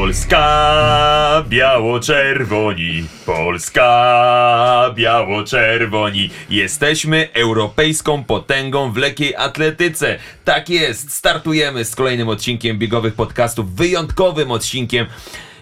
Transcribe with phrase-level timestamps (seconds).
[0.00, 6.30] Polska biało-czerwoni, Polska biało-czerwoni.
[6.50, 10.18] Jesteśmy europejską potęgą w lekkiej atletyce.
[10.44, 15.06] Tak jest, startujemy z kolejnym odcinkiem biegowych podcastów, wyjątkowym odcinkiem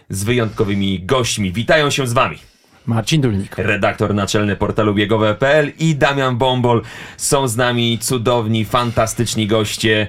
[0.08, 1.52] z wyjątkowymi gośćmi.
[1.52, 2.38] Witają się z wami.
[2.86, 3.58] Marcin Dulnik.
[3.58, 6.82] Redaktor naczelny portalu biegowe.pl i Damian Bombol.
[7.16, 10.08] Są z nami cudowni, fantastyczni goście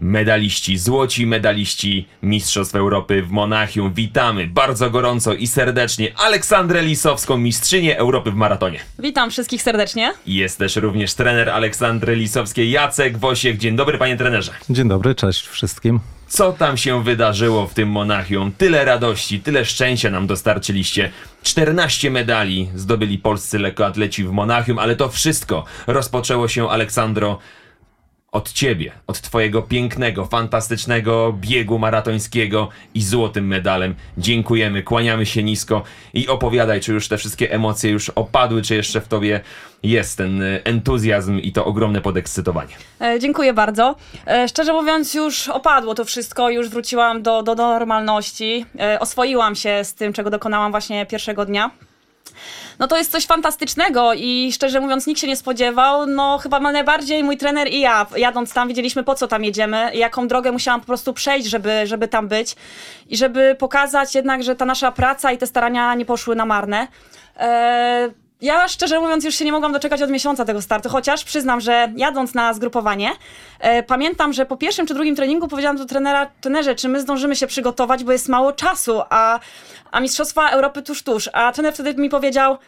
[0.00, 3.92] medaliści, złoci medaliści Mistrzostw Europy w Monachium.
[3.94, 8.80] Witamy bardzo gorąco i serdecznie Aleksandrę Lisowską, mistrzynię Europy w maratonie.
[8.98, 10.12] Witam wszystkich serdecznie.
[10.26, 13.58] Jest też również trener Aleksandry Lisowskiej, Jacek Wosiek.
[13.58, 14.52] Dzień dobry, panie trenerze.
[14.70, 16.00] Dzień dobry, cześć wszystkim.
[16.28, 18.52] Co tam się wydarzyło w tym Monachium?
[18.52, 21.10] Tyle radości, tyle szczęścia nam dostarczyliście.
[21.42, 27.38] 14 medali zdobyli polscy lekkoatleci w Monachium, ale to wszystko rozpoczęło się, Aleksandro,
[28.32, 33.94] od ciebie, od twojego pięknego, fantastycznego biegu maratońskiego i złotym medalem.
[34.18, 35.82] Dziękujemy, kłaniamy się nisko
[36.14, 39.40] i opowiadaj, czy już te wszystkie emocje już opadły, czy jeszcze w tobie
[39.82, 42.74] jest ten y, entuzjazm i to ogromne podekscytowanie.
[43.00, 43.96] E, dziękuję bardzo.
[44.26, 48.66] E, szczerze mówiąc, już opadło to wszystko, już wróciłam do, do, normalności.
[48.80, 51.70] E, oswoiłam się z tym, czego dokonałam właśnie pierwszego dnia.
[52.80, 56.06] No to jest coś fantastycznego i szczerze mówiąc nikt się nie spodziewał.
[56.06, 60.28] No chyba najbardziej mój trener i ja, jadąc tam, wiedzieliśmy po co tam jedziemy, jaką
[60.28, 62.56] drogę musiałam po prostu przejść, żeby, żeby tam być
[63.08, 66.88] i żeby pokazać jednak, że ta nasza praca i te starania nie poszły na marne.
[67.36, 68.10] E,
[68.40, 71.92] ja szczerze mówiąc już się nie mogłam doczekać od miesiąca tego startu, chociaż przyznam, że
[71.96, 73.10] jadąc na zgrupowanie,
[73.58, 77.36] e, pamiętam, że po pierwszym czy drugim treningu powiedziałam do trenera, trenerze, czy my zdążymy
[77.36, 79.40] się przygotować, bo jest mało czasu, a,
[79.90, 81.30] a Mistrzostwa Europy tuż, tuż.
[81.32, 82.58] A trener wtedy mi powiedział,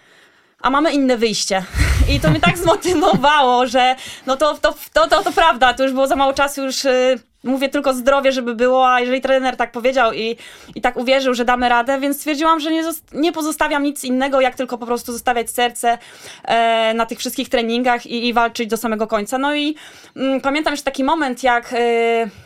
[0.61, 1.65] a mamy inne wyjście.
[2.15, 3.97] I to mnie tak zmotywowało, że
[4.27, 7.19] no to, to, to, to, to prawda, to już było za mało czasu, już y,
[7.45, 10.37] mówię tylko zdrowie, żeby było, a jeżeli trener tak powiedział i,
[10.75, 12.83] i tak uwierzył, że damy radę, więc stwierdziłam, że nie,
[13.13, 15.99] nie pozostawiam nic innego, jak tylko po prostu zostawiać serce
[16.45, 19.39] e, na tych wszystkich treningach i, i walczyć do samego końca.
[19.39, 19.75] No i
[20.17, 21.77] mm, pamiętam jeszcze taki moment, jak e,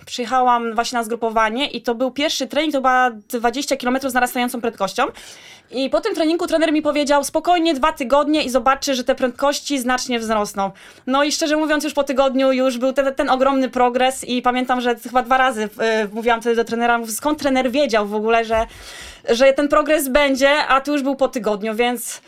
[0.07, 4.61] przyjechałam właśnie na zgrupowanie i to był pierwszy trening, to była 20 km z narastającą
[4.61, 5.05] prędkością.
[5.71, 9.79] I po tym treningu trener mi powiedział, spokojnie dwa tygodnie i zobaczy, że te prędkości
[9.79, 10.71] znacznie wzrosną.
[11.07, 14.81] No i szczerze mówiąc, już po tygodniu już był ten, ten ogromny progres i pamiętam,
[14.81, 15.69] że chyba dwa razy y,
[16.13, 18.67] mówiłam wtedy do trenera, skąd trener wiedział w ogóle, że,
[19.31, 22.21] że ten progres będzie, a tu już był po tygodniu, więc...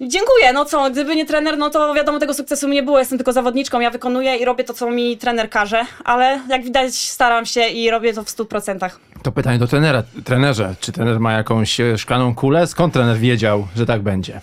[0.00, 3.18] Dziękuję, no co, gdyby nie trener, no to wiadomo, tego sukcesu mi nie było, jestem
[3.18, 7.46] tylko zawodniczką, ja wykonuję i robię to, co mi trener każe, ale jak widać staram
[7.46, 8.90] się i robię to w 100%.
[9.22, 10.02] To pytanie do trenera.
[10.24, 12.66] Trenerze, czy trener ma jakąś e, szklaną kulę?
[12.66, 14.40] Skąd trener wiedział, że tak będzie?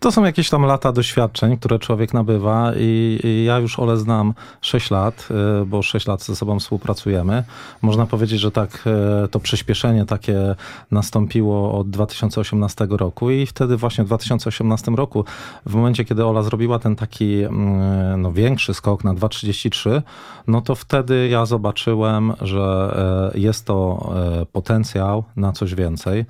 [0.00, 4.34] To są jakieś tam lata doświadczeń, które człowiek nabywa i, i ja już Ole znam
[4.60, 5.28] 6 lat,
[5.62, 7.44] y, bo 6 lat ze sobą współpracujemy.
[7.82, 8.84] Można powiedzieć, że tak
[9.24, 10.54] y, to przyspieszenie takie
[10.90, 15.24] nastąpiło od 2018 roku i wtedy właśnie w 2018 roku,
[15.66, 20.02] w momencie kiedy Ola zrobiła ten taki mm, no, większy skok na 2,33,
[20.46, 22.96] no to wtedy ja zobaczyłem, że
[23.34, 24.10] y, jest to
[24.52, 26.24] potencjał na coś więcej.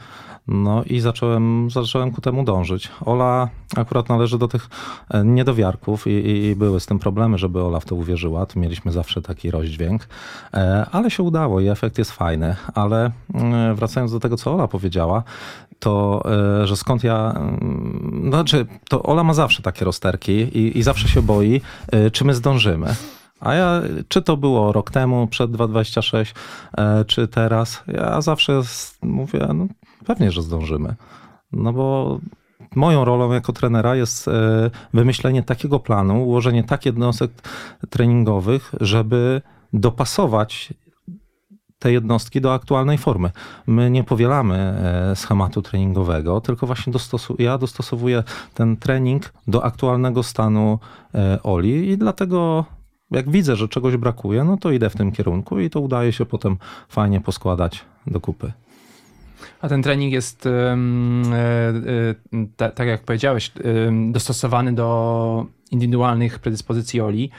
[0.49, 2.89] No i zacząłem, zacząłem ku temu dążyć.
[3.05, 4.69] Ola akurat należy do tych
[5.11, 8.47] e, niedowiarków i, i, i były z tym problemy, żeby Ola w to uwierzyła.
[8.47, 10.09] Tu mieliśmy zawsze taki rozdźwięk,
[10.55, 12.57] e, ale się udało i efekt jest fajny.
[12.75, 15.23] Ale mm, wracając do tego, co Ola powiedziała,
[15.79, 16.23] to,
[16.63, 21.09] e, że skąd ja, mm, znaczy, to Ola ma zawsze takie rozterki i, i zawsze
[21.09, 21.61] się boi,
[22.13, 22.95] czy my zdążymy.
[23.41, 26.35] A ja, czy to było rok temu, przed 2.26,
[26.79, 28.63] e, czy teraz, ja zawsze
[29.03, 29.67] mówię, no
[30.07, 30.95] pewnie, że zdążymy.
[31.53, 32.19] No bo
[32.77, 34.33] moją rolą jako trenera jest e,
[34.95, 37.31] wymyślenie takiego planu, ułożenie tak jednostek
[37.91, 39.43] treningowych, żeby
[39.73, 40.75] dopasować
[41.79, 43.31] te jednostki do aktualnej formy.
[43.67, 48.25] My nie powielamy e, schematu treningowego, tylko właśnie dostosu- ja dostosowuję
[48.55, 50.79] ten trening do aktualnego stanu
[51.15, 52.65] e, Oli i dlatego
[53.11, 56.27] jak widzę, że czegoś brakuje, no to idę w tym kierunku i to udaje się
[56.27, 56.57] potem
[56.89, 58.53] fajnie poskładać do kupy.
[59.61, 60.77] A ten trening jest, e, e,
[62.57, 63.53] ta- tak jak powiedziałeś,
[64.11, 67.31] dostosowany do indywidualnych predyspozycji Oli.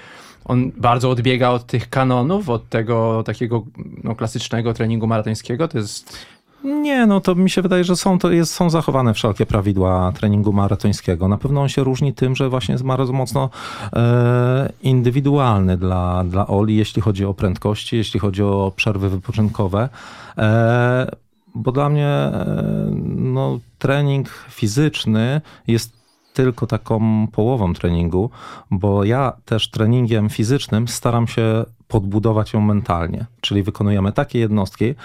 [0.45, 3.63] On bardzo odbiega od tych kanonów, od tego takiego
[4.03, 5.67] no, klasycznego treningu maratońskiego.
[5.67, 6.17] To jest
[6.63, 10.53] Nie, no to mi się wydaje, że są, to jest, są zachowane wszelkie prawidła treningu
[10.53, 11.27] maratońskiego.
[11.27, 13.49] Na pewno on się różni tym, że właśnie jest bardzo mocno
[13.93, 19.89] e, indywidualny dla, dla Oli, jeśli chodzi o prędkości, jeśli chodzi o przerwy wypoczynkowe.
[20.37, 21.11] E,
[21.55, 26.01] bo dla mnie e, no, trening fizyczny jest
[26.33, 28.29] tylko taką połową treningu,
[28.71, 33.25] bo ja też treningiem fizycznym staram się podbudować ją mentalnie.
[33.41, 34.95] Czyli wykonujemy takie jednostki,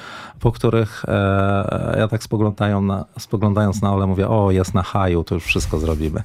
[0.40, 2.20] po których e, ja tak
[2.82, 6.22] na, spoglądając na Olę mówię, o jest na haju, to już wszystko zrobimy.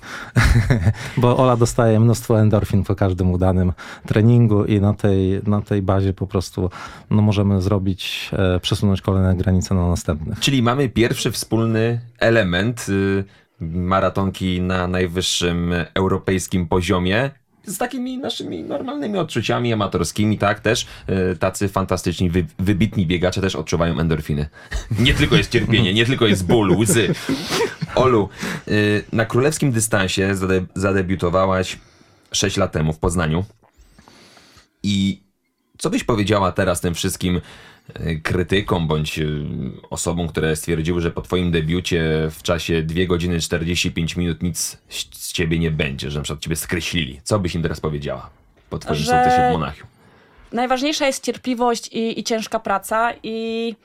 [1.21, 3.73] bo Ola dostaje mnóstwo endorfin po każdym udanym
[4.05, 6.69] treningu i na tej, na tej bazie po prostu
[7.09, 10.39] no, możemy zrobić, e, przesunąć kolejne granice na następnych.
[10.39, 13.23] Czyli mamy pierwszy wspólny element y,
[13.61, 17.31] maratonki na najwyższym europejskim poziomie.
[17.65, 20.87] Z takimi naszymi normalnymi odczuciami amatorskimi, tak, też
[21.33, 24.49] y, tacy fantastyczni, wy, wybitni biegacze też odczuwają endorfiny.
[24.99, 27.13] nie tylko jest cierpienie, nie tylko jest ból, łzy.
[27.95, 28.29] Olu,
[28.67, 31.77] y, na królewskim dystansie zade, zadebiutowałaś
[32.31, 33.45] 6 lat temu w Poznaniu.
[34.83, 35.21] I
[35.77, 37.41] co byś powiedziała teraz tym wszystkim e,
[38.23, 39.25] krytykom bądź e,
[39.89, 44.77] osobom, które stwierdziły, że po twoim debiucie w czasie 2 godziny 45 minut nic
[45.11, 47.21] z ciebie nie będzie, że na przykład ciebie skreślili.
[47.23, 48.29] Co byś im teraz powiedziała
[48.69, 49.87] po twoim Że- sukcesie w Monachium?
[50.51, 53.75] Najważniejsza jest cierpliwość i, i ciężka praca i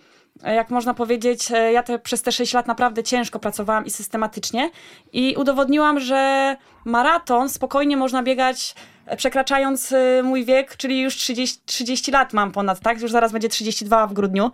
[0.43, 3.91] e, jak można powiedzieć, e, ja te, przez te 6 lat naprawdę ciężko pracowałam i
[3.91, 4.71] systematycznie
[5.13, 8.75] i udowodniłam, że maraton spokojnie można biegać
[9.17, 13.01] przekraczając e, mój wiek, czyli już 30, 30 lat mam ponad, tak?
[13.01, 14.51] Już zaraz będzie 32 w grudniu.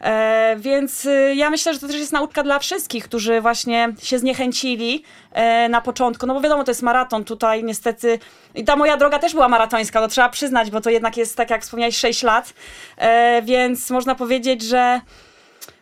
[0.00, 4.18] E, więc e, ja myślę, że to też jest nauka dla wszystkich, którzy właśnie się
[4.18, 6.26] zniechęcili e, na początku.
[6.26, 8.18] No bo wiadomo, to jest maraton tutaj niestety.
[8.54, 11.50] I ta moja droga też była maratońska, to trzeba przyznać, bo to jednak jest, tak
[11.50, 12.54] jak wspomniałeś, 6 lat.
[12.96, 15.00] E, więc można powiedzieć, że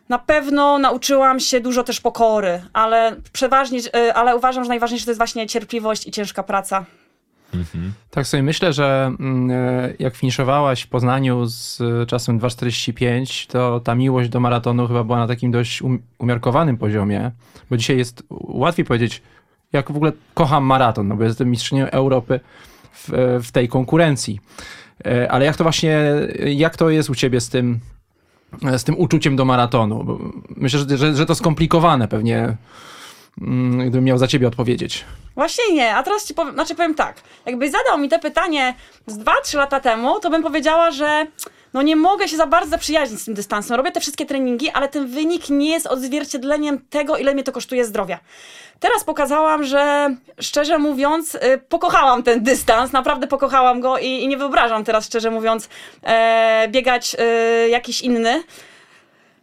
[0.09, 3.81] na pewno nauczyłam się dużo też pokory, ale przeważnie,
[4.15, 6.85] ale uważam, że najważniejsze to jest właśnie cierpliwość i ciężka praca.
[8.11, 13.81] Tak sobie myślę, że mm, e, jak finiszowałaś w Poznaniu z e, czasem 2.45, to
[13.81, 17.31] ta miłość do maratonu chyba była na takim dość um- umiarkowanym poziomie,
[17.71, 19.23] bo dzisiaj jest łatwiej powiedzieć,
[19.73, 22.41] jak w ogóle kocham maraton, no bo jestem mistrzynią Europy
[22.93, 24.41] w, e, w tej konkurencji.
[25.29, 26.01] Ale jak to właśnie,
[26.45, 27.81] jak to jest u ciebie z tym,
[28.77, 30.19] z tym uczuciem do maratonu?
[30.57, 32.57] Myślę, że, że, że to skomplikowane pewnie,
[33.79, 35.05] gdybym miał za ciebie odpowiedzieć.
[35.35, 38.75] Właśnie nie, a teraz ci powiem, znaczy powiem tak, jakbyś zadał mi to pytanie
[39.07, 41.27] z 2-3 lata temu, to bym powiedziała, że
[41.75, 43.77] no nie mogę się za bardzo zaprzyjaźnić z tym dystansem.
[43.77, 47.85] Robię te wszystkie treningi, ale ten wynik nie jest odzwierciedleniem tego, ile mnie to kosztuje
[47.85, 48.19] zdrowia.
[48.81, 51.39] Teraz pokazałam, że szczerze mówiąc, y,
[51.69, 55.69] pokochałam ten dystans, naprawdę pokochałam go i, i nie wyobrażam teraz, szczerze mówiąc,
[56.03, 58.43] e, biegać e, jakiś inny.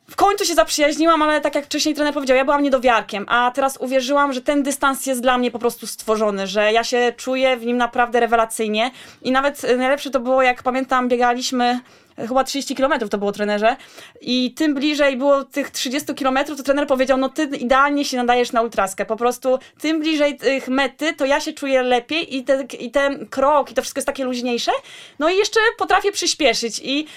[0.09, 3.77] W końcu się zaprzyjaźniłam, ale tak jak wcześniej trener powiedział, ja byłam niedowiarkiem, a teraz
[3.77, 7.65] uwierzyłam, że ten dystans jest dla mnie po prostu stworzony, że ja się czuję w
[7.65, 8.91] nim naprawdę rewelacyjnie.
[9.21, 11.79] I nawet y, najlepsze to było, jak pamiętam, biegaliśmy
[12.19, 13.75] y, chyba 30 km to było trenerze.
[14.21, 18.51] I tym bliżej było tych 30 km, to trener powiedział, no ty idealnie się nadajesz
[18.51, 22.63] na ultraskę, po prostu tym bliżej tych mety, to ja się czuję lepiej i, te,
[22.79, 24.71] i ten krok i to wszystko jest takie luźniejsze,
[25.19, 27.07] no i jeszcze potrafię przyspieszyć i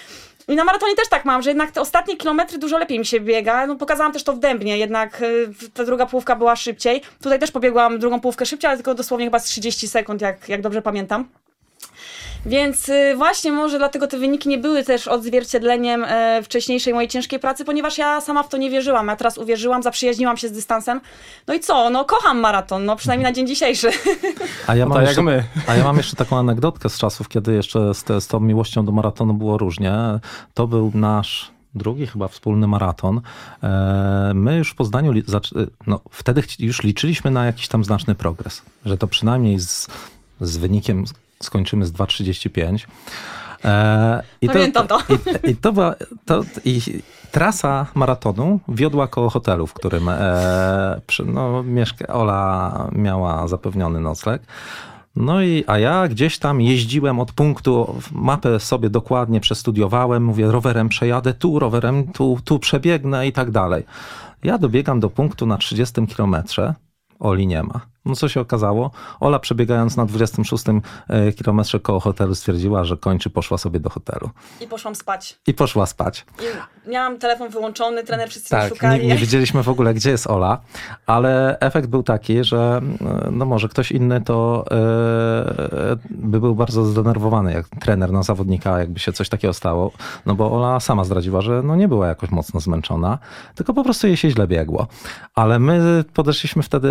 [0.49, 3.21] i na maratonie też tak mam, że jednak te ostatnie kilometry dużo lepiej mi się
[3.21, 3.67] biega.
[3.67, 7.03] No, pokazałam też to w Dębnie, jednak y, ta druga połówka była szybciej.
[7.23, 10.61] Tutaj też pobiegłam drugą połówkę szybciej, ale tylko dosłownie chyba z 30 sekund, jak, jak
[10.61, 11.29] dobrze pamiętam.
[12.47, 17.38] Więc y, właśnie może dlatego te wyniki nie były też odzwierciedleniem e, wcześniejszej mojej ciężkiej
[17.38, 19.07] pracy, ponieważ ja sama w to nie wierzyłam.
[19.09, 21.00] Ja teraz uwierzyłam, zaprzyjaźniłam się z dystansem.
[21.47, 21.90] No i co?
[21.90, 23.90] No kocham maraton, no przynajmniej na dzień dzisiejszy.
[24.66, 25.45] A ja, No mam tak jak jeszcze, my.
[25.66, 28.85] a ja mam jeszcze taką anegdotkę z czasów, kiedy jeszcze z, te, z tą miłością
[28.85, 29.93] do maratonu było różnie.
[30.55, 33.21] To był nasz drugi chyba wspólny maraton.
[33.62, 38.62] E, My już w Poznaniu, zac- no, wtedy już liczyliśmy na jakiś tam znaczny progres,
[38.85, 39.88] że to przynajmniej z,
[40.40, 41.05] z wynikiem
[41.44, 42.87] skończymy z 2,35.
[43.64, 44.99] E, I Pamiętam to.
[45.44, 45.94] I, i to była,
[46.25, 46.80] to, i
[47.30, 54.42] trasa maratonu wiodła koło hotelu, w którym e, przy, no, mieszka, Ola miała zapewniony nocleg.
[55.16, 60.88] No i, a ja gdzieś tam jeździłem od punktu, mapę sobie dokładnie przestudiowałem, mówię, rowerem
[60.88, 63.84] przejadę tu, rowerem tu, tu przebiegnę i tak dalej.
[64.44, 66.75] Ja dobiegam do punktu na 30 kilometrze,
[67.18, 67.91] Oli nie ma.
[68.04, 68.90] No co się okazało?
[69.21, 70.64] Ola przebiegając na 26
[71.09, 74.30] e, kilometrze koło hotelu stwierdziła, że kończy, poszła sobie do hotelu.
[74.61, 75.38] I poszłam spać.
[75.47, 76.26] I poszła spać.
[76.87, 79.01] Miałam telefon wyłączony, trener wszyscy Tak, szukali.
[79.03, 80.61] nie, nie wiedzieliśmy w ogóle, gdzie jest Ola,
[81.07, 86.85] ale efekt był taki, że e, no może ktoś inny to e, by był bardzo
[86.85, 89.93] zdenerwowany, jak trener na zawodnika, jakby się coś takiego stało,
[90.27, 93.19] no bo Ola sama zdradziła, że no nie była jakoś mocno zmęczona,
[93.55, 94.87] tylko po prostu jej się źle biegło.
[95.35, 96.89] Ale my podeszliśmy wtedy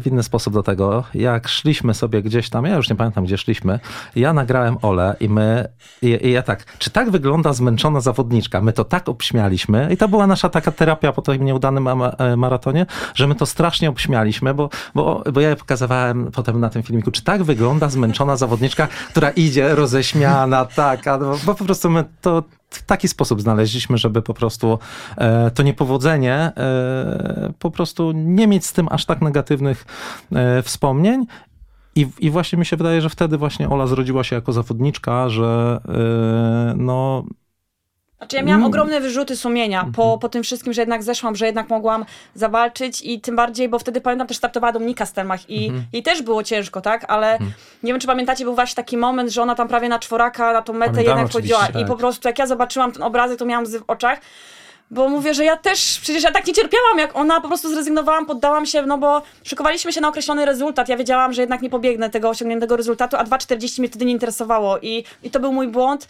[0.00, 1.04] w inny sposób do tego.
[1.14, 3.80] Jak szliśmy sobie gdzieś tam, ja już nie pamiętam, gdzie szliśmy,
[4.16, 5.68] ja nagrałem Ole i my,
[6.02, 8.60] i, i ja tak, czy tak wygląda zmęczona zawodniczka?
[8.60, 12.86] My to tak obśmialiśmy i to była nasza taka terapia po tym nieudanym e, maratonie,
[13.14, 17.24] że my to strasznie obśmialiśmy, bo, bo, bo ja pokazywałem potem na tym filmiku, czy
[17.24, 22.82] tak wygląda zmęczona zawodniczka, która idzie roześmiana, tak, a, bo po prostu my to w
[22.82, 24.78] taki sposób znaleźliśmy, żeby po prostu
[25.16, 29.86] e, to niepowodzenie e, po prostu nie mieć z tym aż tak negatywnych
[30.32, 31.26] e, wspomnień.
[31.94, 35.80] I, I właśnie mi się wydaje, że wtedy właśnie Ola zrodziła się jako zawodniczka, że
[35.88, 37.24] e, no,
[38.22, 38.66] Znaczy ja miałam Mm.
[38.70, 43.20] ogromne wyrzuty sumienia po, po tym wszystkim, że jednak zeszłam, że jednak mogłam zawalczyć i
[43.20, 47.04] tym bardziej, bo wtedy pamiętam też startowała Dominika Stelmach i jej też było ciężko, tak?
[47.08, 47.38] Ale
[47.82, 50.62] nie wiem, czy pamiętacie, był właśnie taki moment, że ona tam prawie na czworaka, na
[50.62, 51.92] tą metę Pamiętam, jednak chodziła oczywiście, i tak.
[51.92, 54.20] po prostu jak ja zobaczyłam ten obrazek, to miałam łzy w oczach.
[54.90, 58.26] Bo mówię, że ja też, przecież ja tak nie cierpiałam jak ona, po prostu zrezygnowałam,
[58.26, 60.88] poddałam się, no bo szykowaliśmy się na określony rezultat.
[60.88, 64.78] Ja wiedziałam, że jednak nie pobiegnę tego osiągniętego rezultatu, a 2,40 mnie wtedy nie interesowało
[64.78, 66.08] i, i to był mój błąd.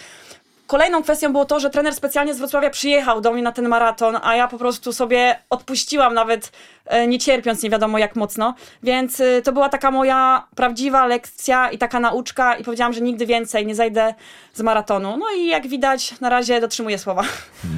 [0.72, 4.18] Kolejną kwestią było to, że trener specjalnie z Wrocławia przyjechał do mnie na ten maraton,
[4.22, 6.52] a ja po prostu sobie odpuściłam nawet
[6.86, 8.54] e, nie cierpiąc nie wiadomo jak mocno.
[8.82, 13.26] Więc e, to była taka moja prawdziwa lekcja i taka nauczka i powiedziałam, że nigdy
[13.26, 14.14] więcej nie zajdę
[14.52, 15.16] z maratonu.
[15.16, 17.22] No i jak widać na razie dotrzymuję słowa.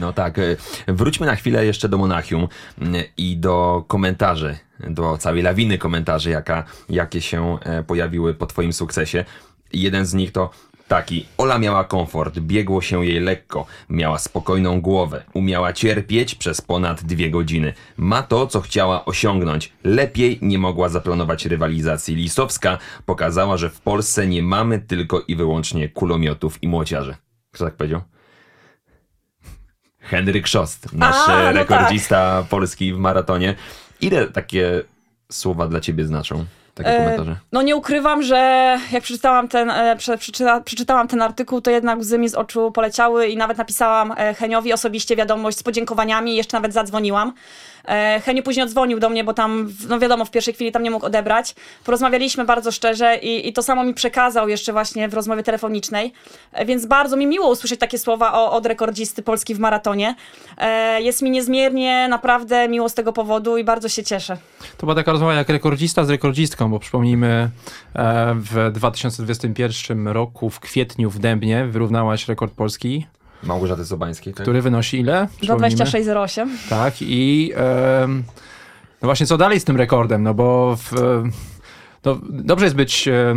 [0.00, 0.56] No tak, e,
[0.88, 2.48] wróćmy na chwilę jeszcze do Monachium
[2.80, 9.24] mm, i do komentarzy, do całej lawiny komentarzy, jaka, jakie się pojawiły po twoim sukcesie.
[9.72, 10.50] Jeden z nich to
[10.88, 17.04] taki, Ola miała komfort, biegło się jej lekko, miała spokojną głowę, umiała cierpieć przez ponad
[17.04, 17.72] dwie godziny.
[17.96, 19.72] Ma to, co chciała osiągnąć.
[19.84, 22.14] Lepiej nie mogła zaplanować rywalizacji.
[22.14, 27.16] Lisowska pokazała, że w Polsce nie mamy tylko i wyłącznie kulomiotów i młociarzy.
[27.50, 28.00] Kto tak powiedział?
[30.10, 33.54] Henryk Szost, nasz A, no rekordzista polski w maratonie.
[34.00, 34.82] Ile takie
[35.32, 36.44] słowa dla ciebie znaczą?
[36.74, 37.36] Takie komentarze?
[37.52, 38.36] No nie ukrywam, że
[38.92, 42.72] jak przeczytałam ten, e, prze, przeczyta, przeczytałam ten artykuł, to jednak łzy mi z oczu
[42.72, 47.32] poleciały i nawet napisałam e, Heniowi osobiście wiadomość z podziękowaniami, jeszcze nawet zadzwoniłam.
[47.88, 50.90] E, Heniu później odzwonił do mnie, bo tam, no wiadomo, w pierwszej chwili tam nie
[50.90, 51.54] mógł odebrać.
[51.84, 56.12] Porozmawialiśmy bardzo szczerze i, i to samo mi przekazał jeszcze właśnie w rozmowie telefonicznej,
[56.52, 60.14] e, więc bardzo mi miło usłyszeć takie słowa o, od rekordzisty Polski w maratonie.
[60.58, 64.36] E, Jest mi niezmiernie naprawdę miło z tego powodu i bardzo się cieszę.
[64.76, 67.50] To była taka rozmowa jak rekordzista z rekordzistką, bo przypomnijmy,
[67.96, 73.06] e, w 2021 roku w kwietniu w Dębnie wyrównałaś rekord polski,
[73.46, 74.42] Małgorzaty Sobańskiej, tak?
[74.42, 75.20] który wynosi ile?
[75.22, 75.84] Do Przypomnijmy.
[75.84, 76.48] 26.08.
[76.68, 77.52] Tak, i
[79.02, 80.92] no właśnie co dalej z tym rekordem, no bo w,
[82.04, 83.34] no, dobrze jest być e,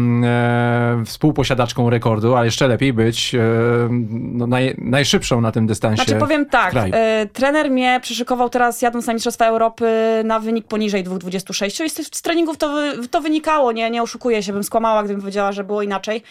[1.05, 3.35] współposiadaczką rekordu, ale jeszcze lepiej być
[4.09, 6.03] no, naj, najszybszą na tym dystansie.
[6.03, 9.85] Znaczy powiem tak, e, trener mnie przyszykował teraz jadąc na Mistrzostwa Europy
[10.25, 14.53] na wynik poniżej 2,26 i z, z treningów to, to wynikało, nie, nie oszukuję się,
[14.53, 16.23] bym skłamała, gdybym powiedziała, że było inaczej.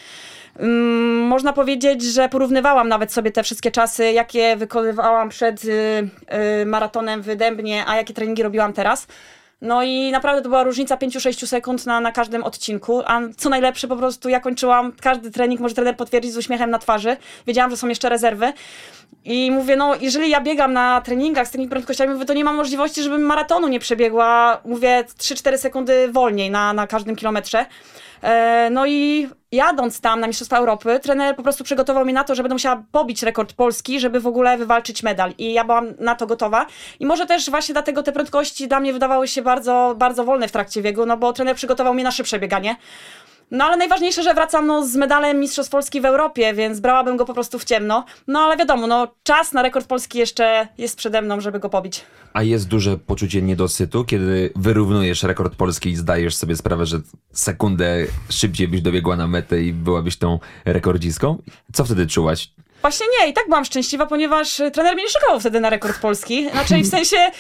[0.61, 5.69] Ym, można powiedzieć, że porównywałam nawet sobie te wszystkie czasy, jakie wykonywałam przed y,
[6.63, 9.07] y, maratonem w Dębnie, a jakie treningi robiłam teraz.
[9.61, 13.89] No i naprawdę to była różnica 5-6 sekund na, na każdym odcinku, a co najlepsze
[13.89, 17.17] po prostu ja kończyłam każdy trening, może trener potwierdzić z uśmiechem na twarzy.
[17.47, 18.53] Wiedziałam, że są jeszcze rezerwy
[19.25, 22.57] i mówię, no jeżeli ja biegam na treningach z tymi prędkościami, mówię, to nie mam
[22.57, 27.67] możliwości, żebym maratonu nie przebiegła, mówię 3-4 sekundy wolniej na, na każdym kilometrze.
[28.23, 32.35] E, No i jadąc tam na Mistrzostwa Europy, trener po prostu przygotował mnie na to,
[32.35, 35.33] że będę musiała pobić rekord polski, żeby w ogóle wywalczyć medal.
[35.39, 36.67] I ja byłam na to gotowa.
[37.01, 40.53] I może też właśnie dlatego te prędkości dla mnie wydawały się bardzo, bardzo wolne w
[40.53, 42.77] trakcie biegu, no bo trener przygotował mnie na szybsze bieganie.
[43.51, 47.25] No ale najważniejsze, że wracam no, z medalem Mistrzostw Polski w Europie, więc brałabym go
[47.25, 48.05] po prostu w ciemno.
[48.27, 52.05] No ale wiadomo, no czas na rekord polski jeszcze jest przede mną, żeby go pobić.
[52.33, 57.01] A jest duże poczucie niedosytu, kiedy wyrównujesz rekord polski i zdajesz sobie sprawę, że
[57.33, 61.43] sekundę szybciej byś dobiegła na metę i byłabyś tą rekordzistką?
[61.73, 62.51] Co wtedy czułaś?
[62.81, 66.01] Właśnie nie, i tak byłam szczęśliwa, ponieważ e, trener mnie nie szykował wtedy na rekord
[66.01, 66.51] polski.
[66.51, 67.31] Znaczy w sensie e,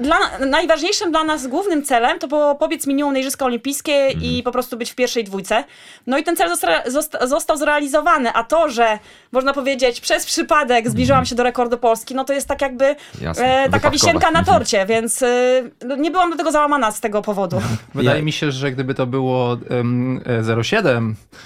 [0.00, 0.16] dla,
[0.46, 4.76] najważniejszym dla nas głównym celem to było pobiec minimum na Igrzyska Olimpijskie i po prostu
[4.76, 5.64] być w pierwszej dwójce.
[6.06, 8.98] No i ten cel został, zosta- został zrealizowany, a to, że
[9.32, 12.96] można powiedzieć przez przypadek zbliżyłam się do rekordu Polski, no to jest tak jakby
[13.38, 17.22] e, taka wisienka na torcie, więc e, no, nie byłam do tego załamana z tego
[17.22, 17.60] powodu.
[17.94, 20.20] Wydaje Ja- mi się, że gdyby to było um,
[20.62, 21.38] 07, e,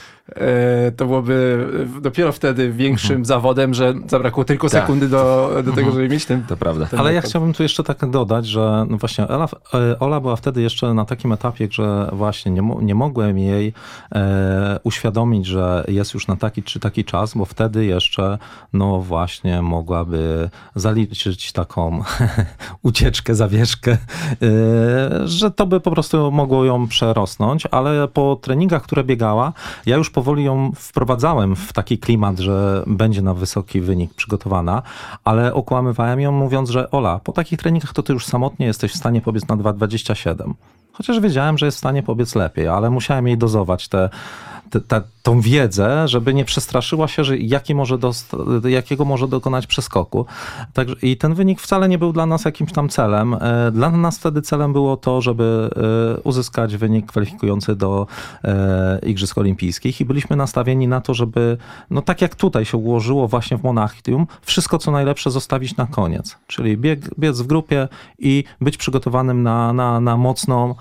[0.97, 1.67] to byłoby
[2.01, 4.81] dopiero wtedy większym zawodem, że zabrakło tylko Tak.
[4.81, 6.43] sekundy do, do tego, żeby mieć ten.
[6.47, 6.87] To prawda.
[6.87, 10.37] ten Ale ja chciałbym tu jeszcze tak dodać, że no właśnie Ola, e, Ola była
[10.37, 13.73] wtedy jeszcze na takim etapie, że właśnie nie, nie mogłem jej
[14.15, 18.39] e, uświadomić, że jest już na taki czy taki czas, bo wtedy jeszcze
[18.73, 22.03] no właśnie mogłaby zaliczyć taką
[22.83, 23.99] ucieczkę, zawieszkę, e,
[25.29, 29.53] że to by po prostu mogło ją przerosnąć, ale po treningach, które biegała,
[29.87, 34.83] ja już powoli ją wprowadzałem w taki klimat, że będzie na wysoki wynik przygotowana,
[35.25, 38.97] ale okłamywałem ją mówiąc, że Ola, po takich treningach to ty już samotnie jesteś w
[38.97, 40.53] stanie pobiec na 2,27.
[40.93, 44.11] Chociaż wiedziałem, że jest w stanie pobiec lepiej, ale musiałem jej dozować te,
[44.81, 47.99] te, tą wiedzę, żeby nie przestraszyła się, że jaki może
[48.69, 50.27] jakiego może dokonać przeskoku.
[50.73, 53.35] Także, I ten wynik wcale nie był dla nas jakimś tam celem.
[53.35, 55.71] E, Dla nas wtedy celem było to, żeby
[56.17, 58.07] e, uzyskać wynik kwalifikujący do
[58.45, 61.59] e, Igrzysk Olimpijskich i byliśmy nastawieni na to, żeby,
[61.91, 66.37] no tak jak tutaj się ułożyło właśnie w Monachium, wszystko co najlepsze zostawić na koniec.
[66.47, 67.89] Czyli bieg, biec w grupie
[68.19, 70.75] i być przygotowanym na, na, na mocną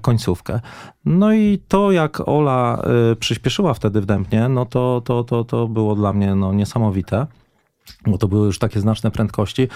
[0.00, 0.60] końcówkę.
[1.04, 5.94] No i to, jak Ola e, przyspieszyła wtedy wdępnie, no to, to, to, to było
[5.94, 7.26] dla mnie no, niesamowite,
[8.06, 9.68] bo to były już takie znaczne prędkości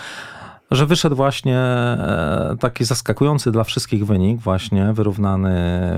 [0.70, 5.52] że wyszedł właśnie e, taki zaskakujący dla wszystkich wynik, właśnie wyrównany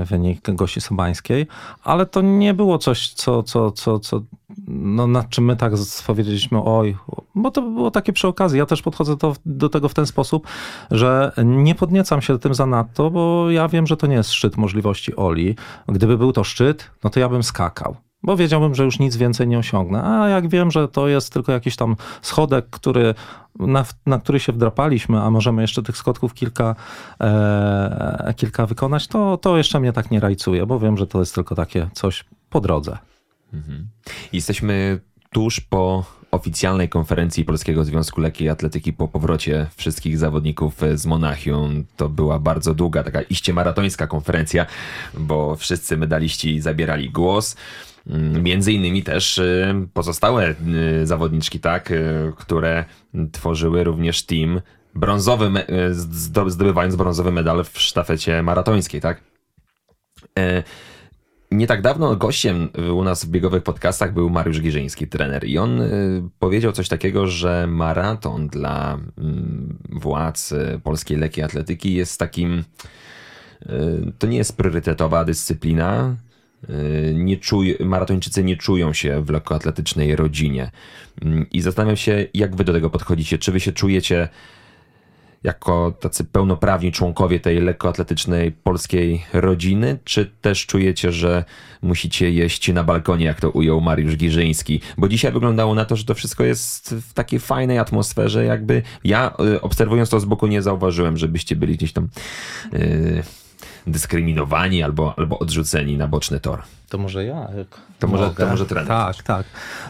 [0.04, 1.46] wynik Gosi Sobańskiej,
[1.84, 4.22] ale to nie było coś, co, co, co, co
[4.68, 5.72] no, nad czym my tak
[6.06, 6.96] powiedzieliśmy, oj,
[7.34, 8.58] bo to było takie przy okazji.
[8.58, 10.46] Ja też podchodzę do, do tego w ten sposób,
[10.90, 15.16] że nie podniecam się tym zanadto, bo ja wiem, że to nie jest szczyt możliwości
[15.16, 15.56] Oli.
[15.88, 17.96] Gdyby był to szczyt, no to ja bym skakał.
[18.22, 20.02] Bo wiedziałbym, że już nic więcej nie osiągnę.
[20.04, 23.14] A jak wiem, że to jest tylko jakiś tam schodek, który,
[23.58, 26.74] na, na który się wdrapaliśmy, a możemy jeszcze tych schodków kilka,
[27.20, 31.34] e, kilka wykonać, to, to jeszcze mnie tak nie rajcuje, bo wiem, że to jest
[31.34, 32.98] tylko takie coś po drodze.
[34.32, 35.00] Jesteśmy
[35.32, 41.84] tuż po oficjalnej konferencji Polskiego Związku Lekkiej Atletyki po powrocie wszystkich zawodników z Monachium.
[41.96, 44.66] To była bardzo długa, taka iście maratońska konferencja,
[45.14, 47.56] bo wszyscy medaliści zabierali głos.
[48.06, 50.54] Mm, Między innymi też y, pozostałe
[51.02, 51.92] y, zawodniczki, tak,
[52.36, 52.84] które
[53.32, 54.60] tworzyły również team
[54.94, 55.50] brązowy,
[56.46, 59.20] zdobywając brązowy medal w sztafecie maratońskiej, tak?
[61.52, 65.80] Nie tak dawno gościem u nas w biegowych podcastach był Mariusz Gierzyński, trener, i on
[65.80, 72.64] y, powiedział coś takiego, że maraton dla mm, władz y, polskiej lekkiej atletyki jest takim.
[73.62, 76.16] y, To nie jest priorytetowa dyscyplina.
[77.14, 80.70] Nie czuj, maratończycy nie czują się w lekkoatletycznej rodzinie.
[81.22, 83.38] Mm, I zastanawiam się, jak wy do tego podchodzicie.
[83.38, 84.28] Czy wy się czujecie
[85.44, 91.44] jako tacy pełnoprawni członkowie tej lekkoatletycznej polskiej rodziny, czy też czujecie, że
[91.82, 94.80] musicie jeść na balkonie, jak to ujął Mariusz Giżyński?
[94.98, 99.34] Bo dzisiaj wyglądało na to, że to wszystko jest w takiej fajnej atmosferze, jakby ja
[99.54, 102.08] y, obserwując to z boku nie zauważyłem, żebyście byli gdzieś tam
[102.74, 103.22] y,
[103.86, 106.62] dyskryminowani albo, albo odrzuceni na boczny tor.
[106.88, 107.48] To może ja.
[107.98, 108.88] To może- to może trener.
[108.88, 109.46] Tak, tak.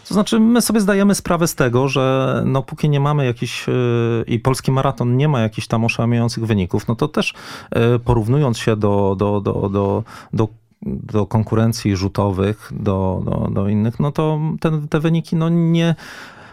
[0.09, 4.25] To znaczy, my sobie zdajemy sprawę z tego, że no, póki nie mamy jakiś yy,
[4.27, 7.35] i polski maraton nie ma jakichś tam oszałamiających wyników, no to też
[7.75, 10.49] yy, porównując się do, do, do, do, do
[10.87, 15.95] do konkurencji rzutowych, do, do, do innych, no to ten, te wyniki no nie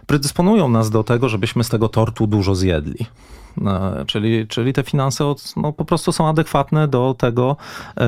[0.08, 3.06] predysponują nas do tego, żebyśmy z tego tortu dużo zjedli.
[3.62, 7.58] No, czyli, czyli te finanse od, no, po prostu są adekwatne do tego,
[7.98, 8.06] yy,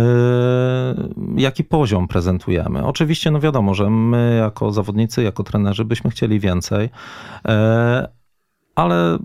[1.35, 2.85] jaki poziom prezentujemy.
[2.85, 6.89] Oczywiście, no wiadomo, że my jako zawodnicy, jako trenerzy byśmy chcieli więcej,
[7.45, 7.51] yy,
[8.75, 9.17] ale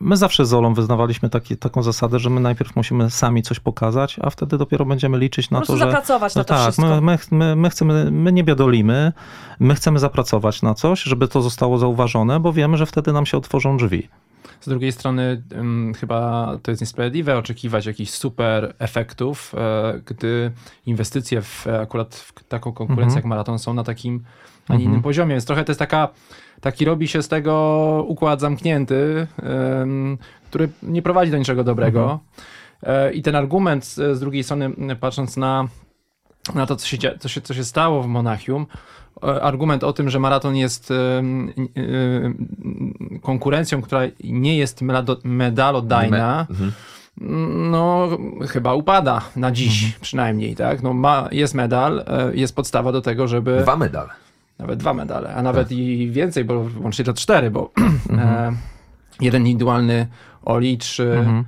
[0.00, 4.16] my zawsze z Olą wyznawaliśmy taki, taką zasadę, że my najpierw musimy sami coś pokazać,
[4.22, 5.84] a wtedy dopiero będziemy liczyć na to, że...
[5.84, 6.86] zapracować na to tak, wszystko.
[6.86, 9.12] my, my, my, my chcemy, my nie biadolimy,
[9.60, 13.38] my chcemy zapracować na coś, żeby to zostało zauważone, bo wiemy, że wtedy nam się
[13.38, 14.08] otworzą drzwi.
[14.64, 15.42] Z drugiej strony
[15.96, 20.50] chyba to jest niesprawiedliwe oczekiwać jakichś super efektów, e, gdy
[20.86, 23.16] inwestycje w, e, akurat w taką konkurencję Mhm.
[23.16, 24.24] jak maraton są na takim,
[24.68, 25.34] a nie innym poziomie.
[25.34, 26.08] Więc trochę to jest taka,
[26.60, 29.26] taki robi się z tego układ zamknięty,
[30.48, 32.20] który nie prowadzi do niczego dobrego.
[32.82, 35.68] E, I ten argument z, z drugiej strony, patrząc na
[36.54, 40.10] na to, co się, co się, co się stało w Monachium, e, argument o tym,
[40.10, 40.92] że maraton jest
[43.22, 44.80] konkurencją, która nie jest
[45.24, 46.72] medalodajna, Me- mhm.
[47.70, 48.08] no
[48.48, 50.82] chyba upada na dziś przynajmniej, tak?
[50.82, 53.60] No ma, jest medal, e, jest podstawa do tego, żeby...
[53.62, 54.10] Dwa medale.
[54.58, 57.70] Nawet dwa medale, a nawet i więcej, bo łącznie to cztery, bo
[58.18, 58.52] e,
[59.20, 60.06] jeden indywidualny
[60.42, 61.44] Oli, trzy e,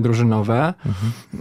[0.00, 0.74] drużynowe.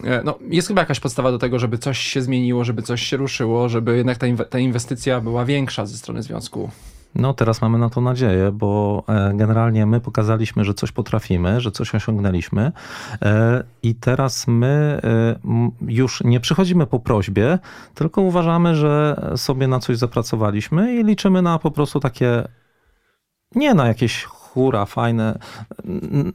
[0.04, 3.18] E, no, jest chyba jakaś podstawa do tego, żeby coś się zmieniło, żeby coś się
[3.18, 6.70] ruszyło, żeby jednak ta, inwe- ta inwestycja była większa ze strony związku.
[7.16, 11.72] No teraz mamy na to nadzieję, bo e, generalnie my pokazaliśmy, że coś potrafimy, że
[11.72, 12.72] coś osiągnęliśmy
[13.22, 15.40] e, i teraz my e,
[15.88, 17.60] już nie przychodzimy po prośbie,
[17.96, 22.48] tylko uważamy, że sobie na coś zapracowaliśmy i liczymy na po prostu takie,
[23.56, 25.40] nie na jakieś hura, fajne,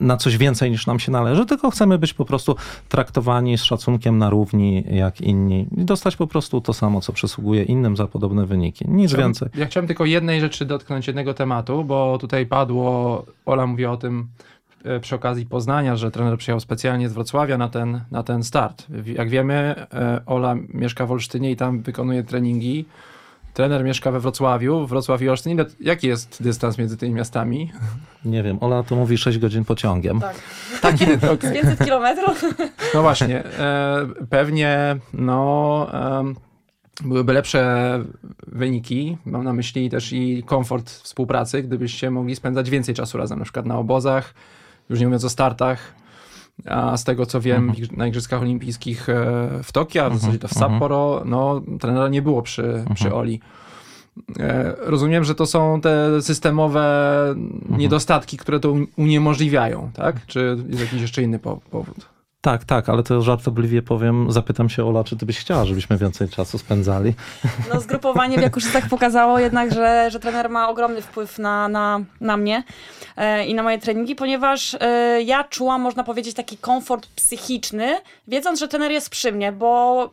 [0.01, 2.57] na coś więcej niż nam się należy, tylko chcemy być po prostu
[2.89, 7.63] traktowani z szacunkiem na równi jak inni i dostać po prostu to samo, co przysługuje
[7.63, 8.85] innym za podobne wyniki.
[8.89, 9.49] Nic Chciałbym- więcej.
[9.55, 14.27] Ja chciałem tylko jednej rzeczy dotknąć, jednego tematu, bo tutaj padło, Ola mówiła o tym
[14.85, 18.87] e, przy okazji Poznania, że trener przyjechał specjalnie z Wrocławia na ten, na ten start.
[19.07, 19.55] Jak wiemy,
[19.95, 22.85] e, Ola mieszka w Olsztynie i tam wykonuje treningi.
[23.57, 25.65] Trener mieszka we Wrocławiu, Wrocław i Olsztyn.
[25.81, 27.73] Jaki jest dystans między tymi miastami?
[28.25, 30.21] Nie wiem, Ola to mówi 6 godzin pociągiem.
[30.21, 30.37] Tak.
[30.83, 31.53] Taki, Z okej.
[31.53, 32.45] 500 kilometrów.
[32.95, 35.89] No właśnie, e, pewnie no,
[36.19, 36.35] em,
[37.05, 38.05] byłyby lepsze
[38.47, 43.45] wyniki, mam na myśli też i komfort współpracy, gdybyście mogli spędzać więcej czasu razem, na
[43.45, 44.35] przykład na obozach,
[44.91, 45.95] już nie mówiąc o startach,
[46.65, 49.15] a z tego co wiem na Igrzyskach Olimpijskich e,
[49.63, 53.41] w Tokio, a w zasadzie to w Sapporo, no trenera nie było przy, przy Oli.
[54.39, 56.85] E, Rozumiem, że to są te systemowe
[57.79, 60.27] niedostatki, które to un- uniemożliwiają, tak?
[60.27, 62.09] Czy jest jakiś jeszcze inny po- powód?
[62.47, 66.29] Tak, tak, ale to żartobliwie powiem, zapytam się Ola, czy ty byś chciała, żebyśmy więcej
[66.29, 67.15] czasu spędzali.
[67.75, 72.37] No zgrupowanie w Jakuszicach pokazało jednak, że, że trener ma ogromny wpływ na, na, na
[72.37, 72.63] mnie
[73.17, 77.97] e, i na moje treningi, ponieważ e, ja czułam, można powiedzieć, taki komfort psychiczny,
[78.29, 80.11] wiedząc, że trener jest przy mnie, bo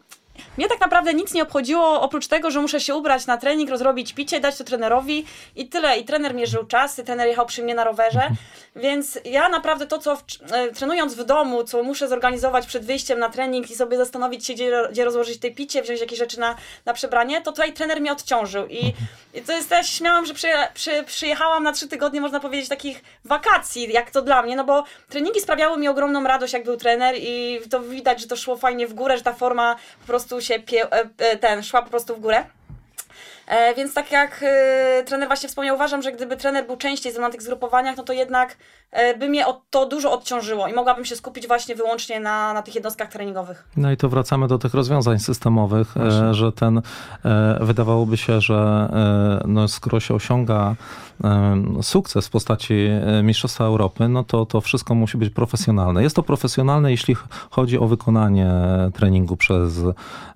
[0.58, 4.13] mnie tak naprawdę nic nie obchodziło, oprócz tego, że muszę się ubrać na trening, rozrobić
[4.13, 5.98] picie, dać to trenerowi i tyle.
[5.98, 8.22] I trener mierzył czasy, trener jechał przy mnie na rowerze,
[8.76, 13.19] więc ja naprawdę to, co w, e, trenując w domu, co muszę zorganizować przed wyjściem
[13.19, 16.56] na trening i sobie zastanowić się, gdzie, gdzie rozłożyć te picie, wziąć jakieś rzeczy na,
[16.86, 18.67] na przebranie, to tutaj trener mnie odciążył.
[18.67, 18.93] I,
[19.34, 23.02] i to jest też, śmiałam, że przyje, przy, przyjechałam na trzy tygodnie, można powiedzieć, takich
[23.26, 27.15] wakacji, jak to dla mnie, no bo treningi sprawiały mi ogromną radość, jak był trener
[27.17, 30.59] i to widać, że to szło fajnie w górę, że ta forma po prostu się
[30.59, 32.45] pie, e, e, ten, szła po prostu w górę.
[33.47, 34.45] E, więc tak jak
[35.05, 38.03] trener właśnie wspomniał, uważam, że gdyby trener był częściej ze mną na tych zgrupowaniach, no
[38.03, 38.57] to jednak
[39.19, 43.10] by mnie to dużo odciążyło i mogłabym się skupić właśnie wyłącznie na, na tych jednostkach
[43.10, 43.67] treningowych.
[43.77, 46.82] No i to wracamy do tych rozwiązań systemowych, e, że ten,
[47.25, 48.89] e, wydawałoby się, że
[49.43, 50.75] e, no, skoro się osiąga
[51.23, 56.03] e, sukces w postaci e, Mistrzostwa Europy, no to to wszystko musi być profesjonalne.
[56.03, 58.51] Jest to profesjonalne, jeśli ch- chodzi o wykonanie
[58.93, 59.82] treningu przez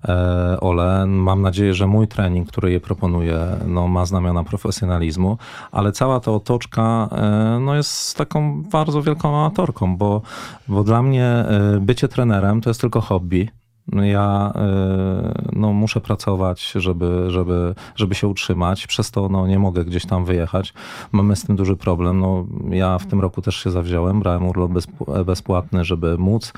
[0.08, 1.06] e, Ole.
[1.06, 5.38] Mam nadzieję, że mój trening, który je proponuję, no, ma znamiona profesjonalizmu,
[5.72, 10.22] ale cała ta otoczka e, no, jest taką bardzo wielką amatorką, bo,
[10.68, 13.48] bo dla mnie e, bycie trenerem to jest tylko hobby.
[13.92, 18.86] Ja e, no, muszę pracować, żeby, żeby, żeby się utrzymać.
[18.86, 20.74] Przez to no, nie mogę gdzieś tam wyjechać.
[21.12, 22.20] Mamy z tym duży problem.
[22.20, 24.20] No, ja w tym roku też się zawziąłem.
[24.20, 26.52] Brałem urlop bezp- bezpłatny, żeby móc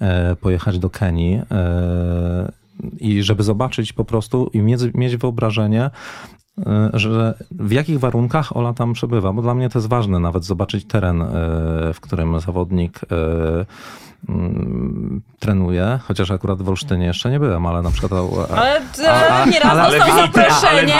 [0.00, 1.40] e, pojechać do Kenii.
[1.50, 2.52] E,
[3.00, 5.90] i żeby zobaczyć po prostu i mieć, mieć wyobrażenie,
[6.92, 10.84] że w jakich warunkach Ola tam przebywa, bo dla mnie to jest ważne nawet zobaczyć
[10.84, 11.26] teren, e,
[11.94, 13.06] w którym zawodnik e,
[14.28, 18.12] mm, trenuje, chociaż akurat w Olsztynie jeszcze nie byłem, ale na przykład...
[18.56, 20.94] Ale e, nieraz ale- dostał zaproszenie.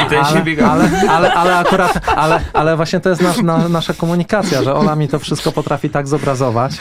[1.57, 5.53] akurat, ale, ale właśnie to jest nasz, na, nasza komunikacja, że Ola mi to wszystko
[5.53, 6.73] potrafi tak zobrazować,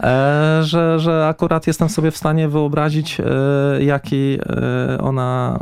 [0.00, 3.24] e, że, że akurat jestem sobie w stanie wyobrazić, e,
[3.84, 4.38] jaki
[4.94, 5.58] e, ona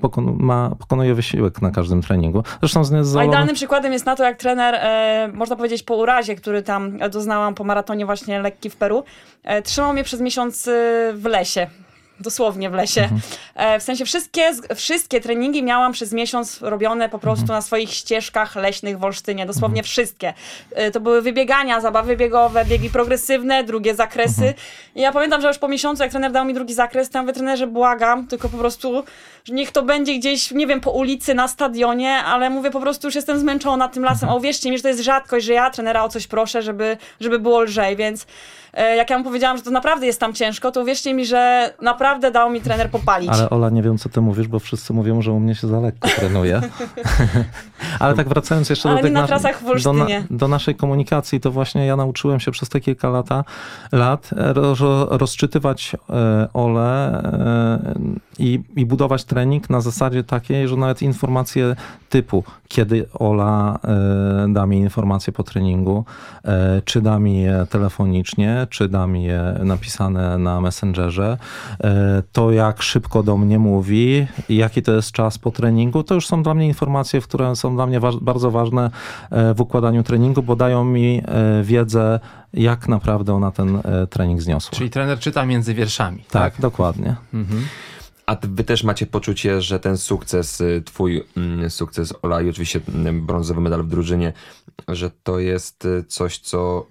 [0.00, 2.42] pokon, ma, pokonuje wysiłek na każdym treningu.
[2.60, 6.34] Zresztą z, Olą- idealnym przykładem jest na to, jak trener, e, można powiedzieć po urazie,
[6.34, 9.04] który tam doznałam po maratonie właśnie lekki w Peru,
[9.44, 10.72] e, trzymał mnie przez miesiąc e,
[11.14, 11.66] w lesie.
[12.20, 13.08] Dosłownie w lesie.
[13.54, 18.56] E, w sensie wszystkie, wszystkie treningi miałam przez miesiąc robione po prostu na swoich ścieżkach
[18.56, 19.46] leśnych w Olsztynie.
[19.46, 20.34] Dosłownie wszystkie.
[20.74, 24.54] E, to były wybiegania, zabawy biegowe, biegi progresywne, drugie zakresy.
[24.94, 27.66] I ja pamiętam, że już po miesiącu, jak trener dał mi drugi zakres, mówię, trenerze,
[27.66, 29.04] błagam, tylko po prostu,
[29.44, 33.06] że niech to będzie gdzieś, nie wiem, po ulicy, na stadionie, ale mówię, po prostu
[33.06, 34.28] już jestem zmęczona tym lasem.
[34.28, 37.38] A uwierzcie mi, że to jest rzadkość, że ja trenera o coś proszę, żeby, żeby
[37.38, 38.26] było lżej, więc
[38.82, 42.08] jak ja mu powiedziałam, że to naprawdę jest tam ciężko, to uwierzcie mi, że naprawdę
[42.08, 43.30] naprawdę dał mi trener popalić.
[43.30, 45.80] Ale Ola, nie wiem co ty mówisz, bo wszyscy mówią, że u mnie się za
[45.80, 46.60] lekko trenuje.
[47.98, 51.50] Ale tak wracając jeszcze do, tych na trasach w do, na, do naszej komunikacji, to
[51.50, 53.44] właśnie ja nauczyłem się przez te kilka lata,
[53.92, 57.94] lat e, ro, ro- rozczytywać e, Ole e,
[58.38, 61.76] i, i budować trening na zasadzie takiej, że nawet informacje
[62.08, 63.78] typu, kiedy Ola
[64.48, 66.04] da mi informacje po treningu,
[66.84, 71.38] czy da mi je telefonicznie, czy da mi je napisane na Messengerze,
[72.32, 76.42] to jak szybko do mnie mówi, jaki to jest czas po treningu, to już są
[76.42, 78.90] dla mnie informacje, które są dla mnie waż, bardzo ważne
[79.30, 82.20] e, w układaniu treningu, bo dają mi e, wiedzę,
[82.54, 84.78] jak naprawdę ona ten e, trening zniosła.
[84.78, 86.24] Czyli trener czyta między wierszami.
[86.30, 87.16] tak, dokładnie.
[87.34, 87.62] Mhm.
[88.26, 92.48] A ty- wy też macie poczucie, że ten sukces, y, twój mm, sukces Ola i
[92.50, 94.32] oczywiście mm, brązowy medal w drużynie,
[94.88, 96.86] że to jest y, coś, co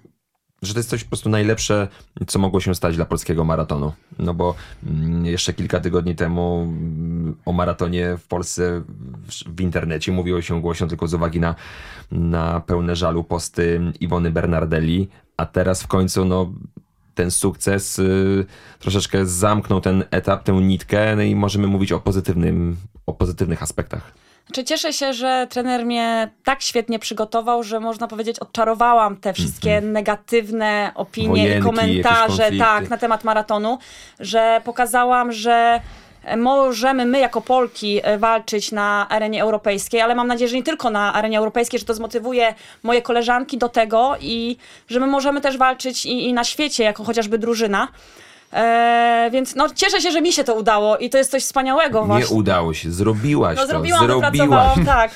[0.62, 1.88] że to jest coś po prostu najlepsze,
[2.26, 3.92] co mogło się stać dla polskiego maratonu.
[4.18, 4.54] No bo
[4.86, 8.82] mm, jeszcze kilka tygodni temu mm, o maratonie w Polsce
[9.56, 11.54] w- internecie mówiło się głośno tylko z uwagi na,
[12.10, 16.52] na pełne żalu posty Iwony Bernardelli, a teraz w końcu no,
[17.14, 18.46] ten sukces y,
[18.78, 24.12] troszeczkę zamknął ten etap, tę nitkę no i możemy mówić o, pozytywnym, o pozytywnych aspektach.
[24.52, 29.80] Czy cieszę się, że trener mnie tak świetnie przygotował, że można powiedzieć, odczarowałam te wszystkie
[29.80, 33.78] negatywne opinie Wojenki, i komentarze tak, na temat maratonu,
[34.20, 35.80] że pokazałam, że
[36.36, 40.90] możemy my jako Polki e, walczyć na arenie europejskiej, ale mam nadzieję, że nie tylko
[40.90, 44.56] na arenie europejskiej, że to zmotywuje moje koleżanki do tego i
[44.88, 47.88] że my możemy też walczyć i, i na świecie, jako chociażby drużyna.
[48.52, 52.00] E, więc no, cieszę się, że mi się to udało i to jest coś wspaniałego
[52.00, 52.36] Nie właśnie.
[52.36, 54.78] udało się, zrobiłaś No to, zrobiłam, zrobiłaś.
[54.86, 55.10] tak.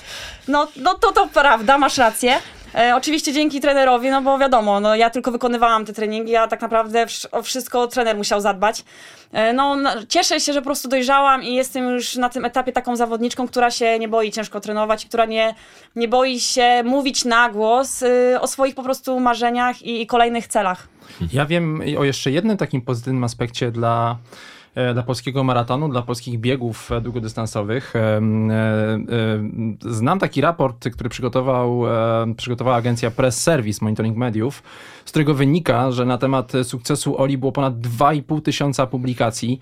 [0.49, 2.39] No, no to to prawda, masz rację.
[2.75, 6.61] E, oczywiście dzięki trenerowi, no bo wiadomo, no ja tylko wykonywałam te treningi, a tak
[6.61, 8.85] naprawdę o wszystko trener musiał zadbać.
[9.33, 9.77] E, no
[10.09, 13.71] cieszę się, że po prostu dojrzałam i jestem już na tym etapie taką zawodniczką, która
[13.71, 15.55] się nie boi ciężko trenować, która nie,
[15.97, 20.47] nie boi się mówić na głos y, o swoich po prostu marzeniach i, i kolejnych
[20.47, 20.89] celach.
[21.33, 24.17] Ja wiem o jeszcze jednym takim pozytywnym aspekcie dla,
[24.95, 27.97] dla polskiego maratonu, dla polskich biegów e, długodystansowych.
[27.97, 28.21] E, e,
[29.81, 34.63] Znam taki raport, który przygotował, e, przygotowała agencja Press Service Monitoring Mediów,
[35.05, 39.61] z którego wynika, że na temat sukcesu Oli było ponad 2,5 tysiąca publikacji.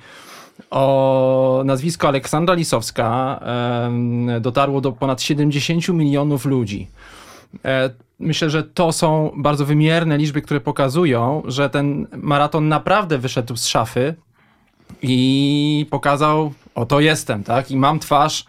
[0.70, 3.40] O nazwisko Aleksandra Lisowska
[4.40, 6.88] dotarło do ponad 70 milionów ludzi.
[7.64, 13.56] E, Myślę, że to są bardzo wymierne liczby, które pokazują, że ten maraton naprawdę wyszedł
[13.56, 14.14] z szafy
[15.02, 17.70] i pokazał, oto jestem, tak?
[17.70, 18.44] I mam twarz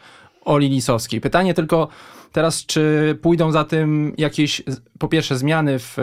[0.46, 1.22] Oli Lisowskiej.
[1.22, 1.88] Pytanie tylko
[2.32, 4.62] teraz, czy pójdą za tym jakieś,
[5.00, 5.98] po pierwsze, zmiany w,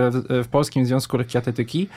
[0.44, 1.88] w, Polskim Związku Lekkiej Atletyki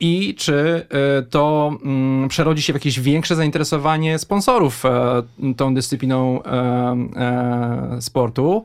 [0.00, 0.86] i czy
[1.20, 5.22] y, to mm, przerodzi się w jakieś większe zainteresowanie sponsorów e,
[5.56, 8.64] tą dyscypliną e, e, sportu.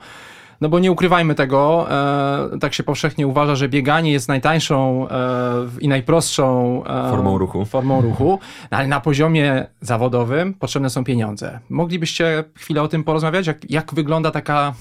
[0.64, 1.88] No bo nie ukrywajmy tego,
[2.54, 5.14] e, tak się powszechnie uważa, że bieganie jest najtańszą e,
[5.80, 7.66] i najprostszą e, Formą ruchu.
[7.66, 8.40] formą ruchu,
[8.72, 11.60] no, ale na poziomie zawodowym potrzebne są pieniądze.
[11.70, 13.48] Moglibyście chwilę o tym porozmawiać?
[13.48, 14.74] Jak, jak wygląda taka,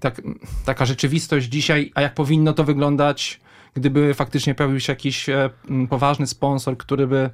[0.00, 0.22] tak,
[0.64, 3.40] taka rzeczywistość dzisiaj, a jak powinno to wyglądać,
[3.74, 7.30] gdyby faktycznie pojawił się jakiś e, m, poważny sponsor, który by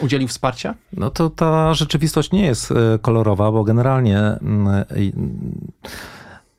[0.00, 0.74] udzielił wsparcia?
[0.92, 4.18] No to ta rzeczywistość nie jest e, kolorowa, bo generalnie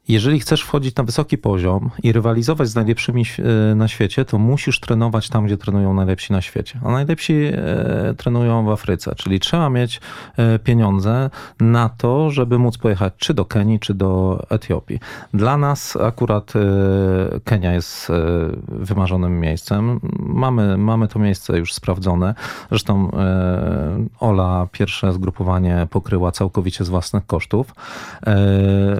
[0.09, 3.23] jeżeli chcesz wchodzić na wysoki poziom i rywalizować z najlepszymi
[3.71, 6.79] e, na świecie, to musisz trenować tam, gdzie trenują najlepsi na świecie.
[6.85, 10.01] A najlepsi e, trenują w Afryce, czyli trzeba mieć
[10.37, 14.99] e, pieniądze na to, żeby móc pojechać czy do Kenii, czy do Etiopii.
[15.33, 16.53] Dla nas akurat
[17.43, 18.07] Kenia jest
[18.67, 19.99] wymarzonym miejscem.
[20.19, 22.35] Mamy, mamy to miejsce już sprawdzone.
[22.69, 23.11] Zresztą
[24.19, 27.73] Ola pierwsze zgrupowanie pokryła całkowicie z własnych kosztów.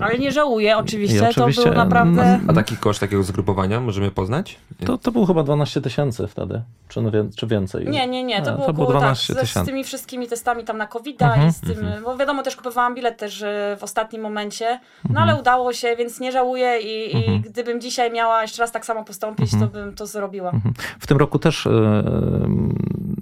[0.02, 2.40] Ale nie żałuję, oczywiście, I oczywiście, to był naprawdę...
[2.48, 4.58] A taki koszt takiego zgrupowania możemy poznać?
[4.86, 7.88] To, to było chyba 12 tysięcy wtedy, czy, no czy więcej?
[7.88, 10.64] Nie, nie, nie, to A, było, to było około, 12 tak, z tymi wszystkimi testami
[10.64, 14.22] tam na covid i z tym, bo wiadomo, też kupowałam bilet też e, w ostatnim
[14.22, 18.72] momencie, no ale udało się, więc nie żałuję i, i gdybym dzisiaj miała jeszcze raz
[18.72, 20.52] tak samo postąpić, to bym to zrobiła.
[21.00, 21.70] W tym roku też, e,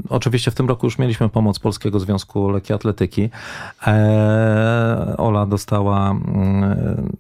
[0.10, 3.30] oczywiście w tym roku już mieliśmy pomoc Polskiego Związku Lekkiej Atletyki.
[3.88, 7.12] E, Ola dostała mm,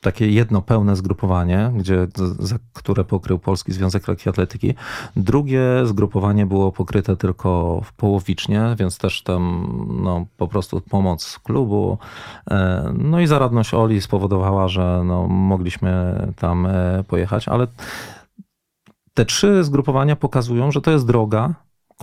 [0.00, 2.06] takie jedno pełne zgrupowanie, gdzie,
[2.38, 4.74] za które pokrył Polski Związek Lekkiej Atletyki.
[5.16, 9.66] Drugie zgrupowanie było pokryte tylko połowicznie, więc też tam
[10.02, 11.98] no, po prostu pomoc klubu.
[12.50, 17.66] E, No i zaradność Oli spowodowała, że no, mogliśmy tam e, pojechać, ale
[19.14, 21.54] te trzy zgrupowania pokazują, że to jest droga,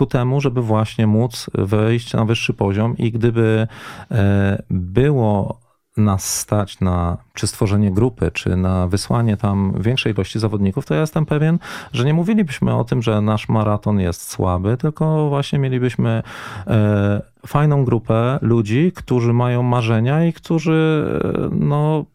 [0.01, 3.67] ku temu, żeby właśnie móc wejść na wyższy poziom i gdyby
[4.11, 5.59] e, było
[5.97, 11.01] nas stać na czy stworzenie grupy, czy na wysłanie tam większej ilości zawodników, to ja
[11.01, 11.59] jestem pewien,
[11.93, 16.23] że nie mówilibyśmy o tym, że nasz maraton jest słaby, tylko właśnie mielibyśmy
[16.67, 22.05] e, fajną grupę ludzi, którzy mają marzenia i którzy e, no,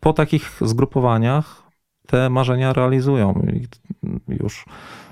[0.00, 1.62] po takich zgrupowaniach
[2.06, 3.66] te marzenia realizują i
[4.42, 4.64] już.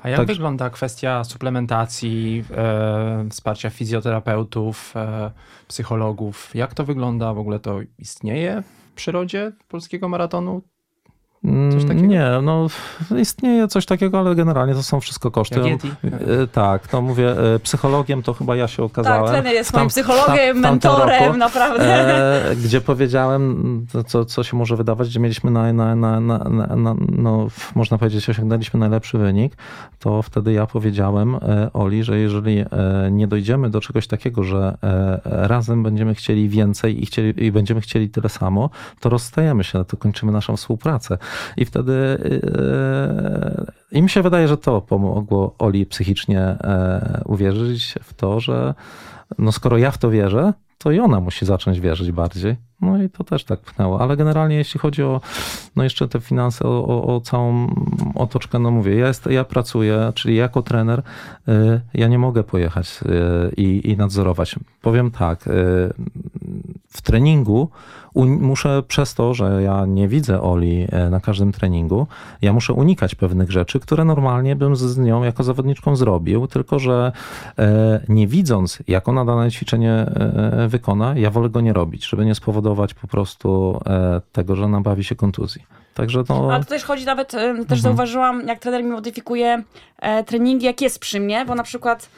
[0.07, 0.27] A jak Tak.
[0.27, 5.31] wygląda kwestia suplementacji, e, wsparcia fizjoterapeutów, e,
[5.69, 6.51] psychologów?
[6.55, 7.35] Jak to wygląda?
[7.35, 10.63] W ogóle to istnieje w przyrodzie polskiego maratonu?
[11.73, 11.99] Coś takiego?
[12.01, 12.67] Mm, Nie, no
[13.21, 15.61] istnieje coś takiego, ale generalnie to są wszystko koszty.
[15.61, 15.89] Jak Yeti?
[16.05, 19.23] E, Tak, to mówię, e, psychologiem to chyba ja się okazałem.
[19.25, 22.51] Tak, trener jest tam- moim psychologiem, tam- mentorem, roku, naprawdę.
[22.51, 26.39] E, gdzie powiedziałem, to, co, co się może wydawać, gdzie mieliśmy na, na, na, na,
[26.39, 29.57] na, na no, można powiedzieć, osiągnęliśmy najlepszy wynik,
[29.99, 32.65] to wtedy ja powiedziałem e, Oli, że jeżeli
[33.11, 34.77] nie dojdziemy do czegoś takiego, że
[35.25, 39.97] razem będziemy chcieli więcej i, chcieli, i będziemy chcieli tyle samo, to rozstajemy się, to
[39.97, 41.19] kończymy naszą współpracę.
[41.57, 48.15] I wtedy e, i mi się wydaje, że to pomogło Oli psychicznie e, uwierzyć w
[48.15, 48.75] to, że
[49.39, 52.57] no skoro ja w to wierzę, to i ona musi zacząć wierzyć bardziej.
[52.81, 54.01] No i to też tak pchnęło.
[54.01, 55.21] Ale generalnie jeśli chodzi o
[55.77, 57.75] no jeszcze te finanse, o, o, o całą
[58.15, 61.03] otoczkę, no mówię, ja, jest, ja pracuję, czyli jako trener
[61.49, 64.57] y, ja nie mogę pojechać y, i, i nadzorować.
[64.83, 65.51] Powiem tak, y,
[66.89, 67.69] w treningu
[68.25, 72.07] muszę przez to, że ja nie widzę Oli e, na każdym treningu,
[72.43, 76.79] ja muszę unikać pewnych rzeczy, które normalnie bym z- z nią jako zawodniczką zrobił, tylko
[76.79, 77.13] że
[77.59, 82.25] e, nie widząc, jak ona dane ćwiczenie e, wykona, ja wolę go nie robić, żeby
[82.27, 85.63] nie spowodować po prostu e, tego, że nabawi się kontuzji.
[85.95, 87.33] Także no, Ale to też chodzi nawet,
[87.69, 89.63] też zauważyłam, jak trener mi modyfikuje
[89.99, 92.09] e, treningi, jak jest przy mnie, bo na przykład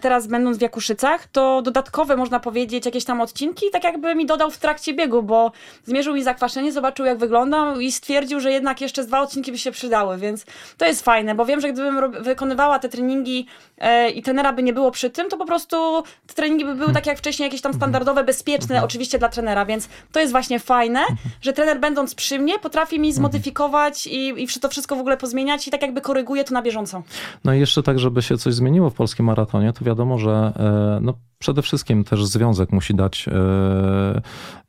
[0.00, 4.50] teraz będąc w Jakuszycach, to dodatkowe, można powiedzieć, jakieś tam odcinki, tak jakby mi dodał
[4.50, 5.52] w trakcie biegu, bo
[5.84, 9.70] zmierzył mi zakwaszenie, zobaczył jak wyglądam i stwierdził, że jednak jeszcze dwa odcinki by się
[9.70, 10.46] przydały, więc
[10.76, 13.46] to jest fajne, bo wiem, że gdybym wykonywała te treningi
[13.78, 16.92] e, i trenera by nie było przy tym, to po prostu te treningi by były
[16.92, 21.00] tak jak wcześniej, jakieś tam standardowe, bezpieczne, oczywiście dla trenera, więc to jest właśnie fajne,
[21.40, 25.68] że trener będąc przy mnie potrafi mi zmodyfikować i, i to wszystko w ogóle pozmieniać
[25.68, 27.02] i tak jakby koryguje to na bieżąco.
[27.44, 30.98] No i jeszcze tak, żeby się coś zmieniło w polskim maratonie, to wiadomo, że e,
[31.02, 34.20] no, przede wszystkim też związek musi dać, e,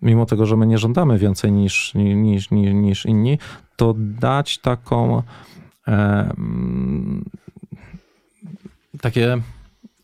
[0.01, 3.39] mimo tego, że my nie żądamy więcej niż, niż, niż, niż inni,
[3.75, 5.91] to dać taką e,
[6.37, 7.25] mm,
[9.01, 9.41] takie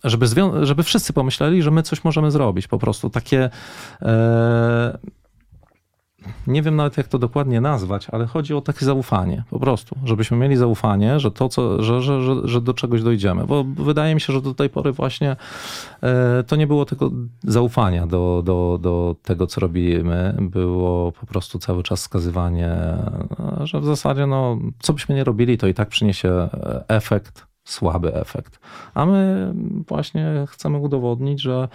[0.03, 0.25] żeby,
[0.61, 2.67] żeby wszyscy pomyśleli, że my coś możemy zrobić.
[2.67, 3.49] Po prostu takie.
[6.47, 10.37] Nie wiem nawet jak to dokładnie nazwać, ale chodzi o takie zaufanie po prostu, żebyśmy
[10.37, 14.21] mieli zaufanie, że to, co, że, że, że, że do czegoś dojdziemy, bo wydaje mi
[14.21, 15.35] się, że do tej pory właśnie
[16.03, 17.11] e, to nie było tego
[17.43, 23.79] zaufania do, do, do tego, co robimy, było po prostu cały czas wskazywanie, e, że
[23.79, 28.59] w zasadzie no, co byśmy nie robili, to i tak przyniesie e, efekt, słaby efekt,
[28.93, 29.53] a my
[29.87, 31.67] właśnie chcemy udowodnić, że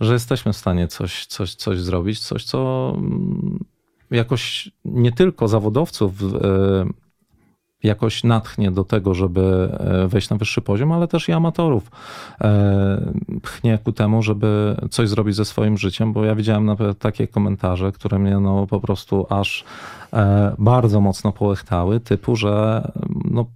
[0.00, 3.64] że jesteśmy w stanie coś, coś, coś zrobić, coś, co mm,
[4.10, 6.84] jakoś nie tylko zawodowców e,
[7.82, 11.90] jakoś natchnie do tego, żeby e, wejść na wyższy poziom, ale też i amatorów
[12.40, 17.28] e, pchnie ku temu, żeby coś zrobić ze swoim życiem, bo ja widziałem nawet takie
[17.28, 19.64] komentarze, które mnie no po prostu aż
[20.58, 22.82] bardzo mocno połechtały, typu, że
[23.24, 23.46] no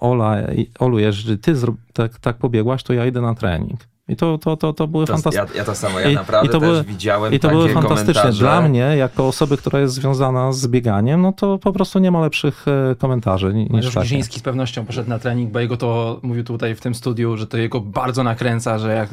[0.00, 0.36] Ola,
[0.78, 1.54] Olu, jeżeli ty
[1.92, 3.80] tak, tak pobiegłaś, to ja idę na trening.
[4.08, 5.46] I to, to, to, to były fantastyczne.
[5.54, 7.68] ja, ja to samo, ja I- naprawdę i to też były- widziałem I to były
[7.68, 8.14] fantastyczne.
[8.14, 8.38] komentarze.
[8.44, 12.20] Dla mnie, jako osoby, która jest związana z bieganiem, no to po prostu nie ma
[12.20, 14.04] lepszych e, komentarzy ni- niż Mariusz takie.
[14.06, 17.46] Giżyński z pewnością poszedł na trening, bo jego to mówił tutaj w tym studiu, że
[17.46, 19.10] to jego bardzo nakręca, że jak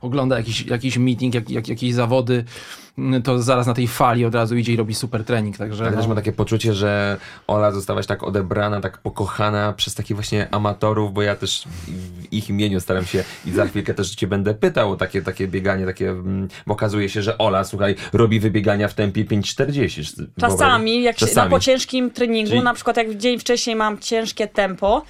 [0.00, 2.44] ogląda jakiś, jakiś meeting, jak, jak, jakieś zawody,
[3.24, 5.56] to zaraz na tej fali od razu idzie i robi super trening.
[5.56, 9.94] Także Ale no, też mam takie poczucie, że Ola zostałaś tak odebrana, tak pokochana przez
[9.94, 14.10] takich właśnie amatorów, bo ja też w ich imieniu staram się i za chwilkę też
[14.10, 17.94] cię będę pytał o takie, takie bieganie, takie, mm, bo okazuje się, że Ola, słuchaj,
[18.12, 20.26] robi wybiegania w tempie 5,40.
[20.40, 21.50] Czasami, jak się, Czasami.
[21.50, 25.02] na po ciężkim treningu, Czyli- na przykład jak dzień wcześniej mam ciężkie tempo,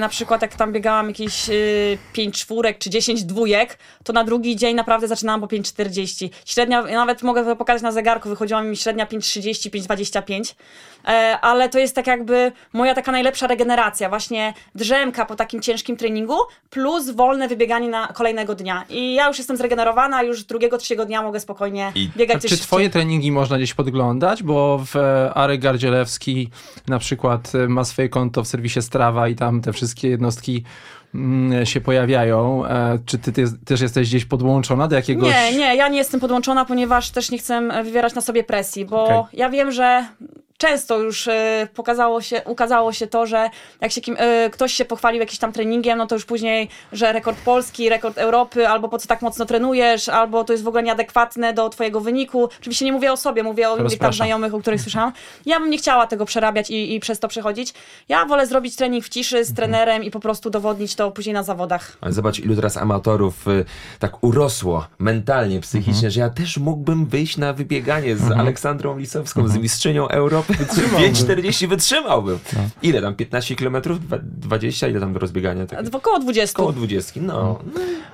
[0.00, 4.56] na przykład jak tam biegałam jakieś y, 5 czwórek czy 10 dwójek, to na drugi
[4.56, 6.28] dzień naprawdę zaczynałam po 5,40.
[6.44, 10.54] Średnia, nawet mogę to pokazać na zegarku, wychodziła mi średnia 5,30, 5,25, e,
[11.40, 16.36] ale to jest tak jakby moja taka najlepsza regeneracja, właśnie drzemka po takim ciężkim treningu,
[16.70, 18.84] plus wolne wybieganie na kolejnego dnia.
[18.90, 22.90] I ja już jestem zregenerowana, już drugiego, trzeciego dnia mogę spokojnie I- biegać czy twoje
[22.90, 24.42] treningi można gdzieś podglądać?
[24.42, 26.50] Bo w e, Arek Gardzielewski
[26.88, 30.64] na przykład e, ma swoje konto w serwisie Strava i tam te wszystkie jednostki
[31.14, 32.66] mm, się pojawiają.
[32.66, 35.34] E, Czy ty, ty też jesteś gdzieś podłączona do jakiegoś...
[35.34, 38.84] Nie, nie, ja nie jestem podłączona, ponieważ też nie chcę e, wywierać na sobie presji,
[38.84, 39.38] bo Okej.
[39.38, 40.06] ja wiem, że
[40.58, 44.84] często już e, pokazało się, ukazało się to, że jak się kim, e, ktoś się
[44.84, 48.98] pochwalił jakimś tam treningiem, no to już później, że rekord Polski, rekord Europy, albo po
[48.98, 52.48] co tak mocno trenujesz, albo to jest w ogóle nieadekwatne do twojego wyniku.
[52.60, 55.12] Oczywiście nie mówię o sobie, mówię o innych tam znajomych, o których słyszałam.
[55.46, 57.74] Ja bym nie chciała tego przerabiać i, i przez to przechodzić.
[58.08, 61.42] Ja wolę zrobić trening w ciszy z trenerem i po prostu dowodnić to później na
[61.42, 61.96] zawodach.
[62.00, 63.64] Ale zobacz, ilu teraz amatorów y,
[63.98, 66.10] tak urosło mentalnie, psychicznie, Mhm.
[66.10, 70.45] że ja też mógłbym wyjść na wybieganie z Aleksandrą Lisowską, z mistrzynią Europy.
[70.48, 72.38] 5,40 wytrzymałbym.
[72.52, 72.60] No.
[72.82, 73.14] Ile tam?
[73.14, 73.76] 15 km?
[74.22, 74.88] 20?
[74.88, 75.66] Ile tam do rozbiegania?
[75.66, 75.90] Takie?
[75.92, 76.56] Około 20.
[76.56, 77.20] Koło 20.
[77.22, 77.32] No.
[77.34, 77.58] no.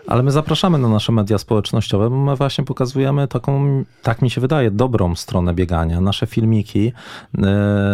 [0.07, 4.41] Ale my zapraszamy na nasze media społecznościowe, bo my właśnie pokazujemy taką, tak mi się
[4.41, 6.01] wydaje, dobrą stronę biegania.
[6.01, 6.93] Nasze filmiki
[7.39, 7.43] e,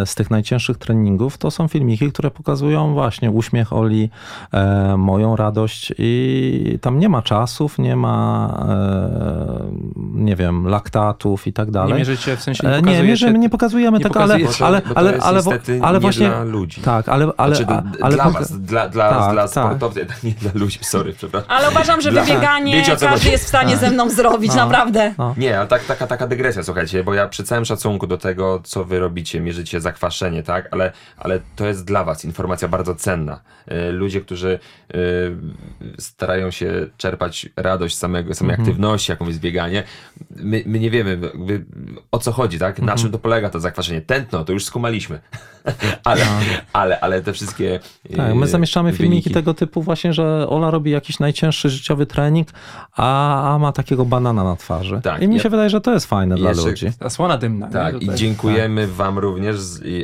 [0.07, 4.11] z tych najcięższych treningów to są filmiki, które pokazują właśnie uśmiech Oli,
[4.53, 9.71] e, moją radość i tam nie ma czasów, nie ma e,
[10.15, 11.93] nie wiem, laktatów i tak dalej.
[11.93, 14.65] Nie mierzycie, w sensie nie E, Nie, pokazujecie- mierzymy, nie pokazujemy nie tego, ale, pokazujecie-
[14.67, 16.81] ale, ale, jest ale, niestety ale nie właśnie dla ludzi.
[16.81, 19.51] Tak, ale, ale, Znaczy, ale dla was, dla, dla, Tak, dla tak.
[19.51, 21.51] sportowców, nie dla ludzi, sorry, przepraszam.
[21.51, 23.31] Ale uważam, że Dla- wybieganie Wiecie, każdy chodzi?
[23.31, 24.57] jest w stanie ze mną zrobić, No.
[24.57, 25.15] naprawdę.
[25.19, 25.35] No.
[25.37, 28.85] Nie, ale tak, taka, taka dygresja, słuchajcie, bo ja przy całym szacunku do tego, co
[28.85, 33.41] wy robicie, mierzycie zakwaszenie, tak, ale, ale to jest dla was informacja bardzo cenna.
[33.89, 34.59] Y, Ludzie, którzy
[34.95, 35.37] y,
[35.99, 39.83] starają się czerpać radość z samego, samej aktywności, jaką jest bieganie,
[40.31, 41.65] my, my nie wiemy jakby,
[42.13, 44.01] o co chodzi, tak, na czym to polega to zakwaszenie.
[44.19, 45.21] Tętno, to już skumaliśmy,
[46.05, 46.25] ale,
[46.73, 47.81] ale, ale te wszystkie
[48.17, 52.49] Tak, my zamieszczamy filmiki wyniki- tego typu właśnie, że Ola robi jakiś najcięższy życiowy trening,
[52.97, 55.01] a, a ma takiego banana na twarzy.
[55.03, 56.87] Tak, I mi ja- się wydaje, że to jest fajne dla ludzi.
[57.01, 57.67] Zasłona dymna.
[57.67, 57.73] nie?
[57.73, 59.57] Tak, i dziękujemy Wam również,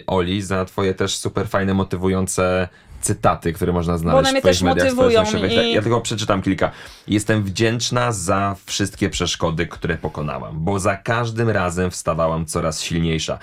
[0.07, 2.69] Oli, za Twoje też super fajne, motywujące
[3.05, 5.53] cytaty, które można znaleźć one mnie w Twoich też mediach społecznościowych.
[5.53, 6.71] i- Ja tylko przeczytam kilka.
[7.09, 13.39] Jestem wdzięczna za wszystkie przeszkody, które pokonałam, bo za każdym razem wstawałam coraz silniejsza.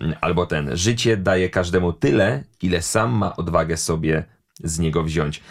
[0.00, 4.24] Mm, Albo ten, życie daje każdemu tyle, ile sam ma odwagę sobie
[4.64, 5.42] z niego wziąć.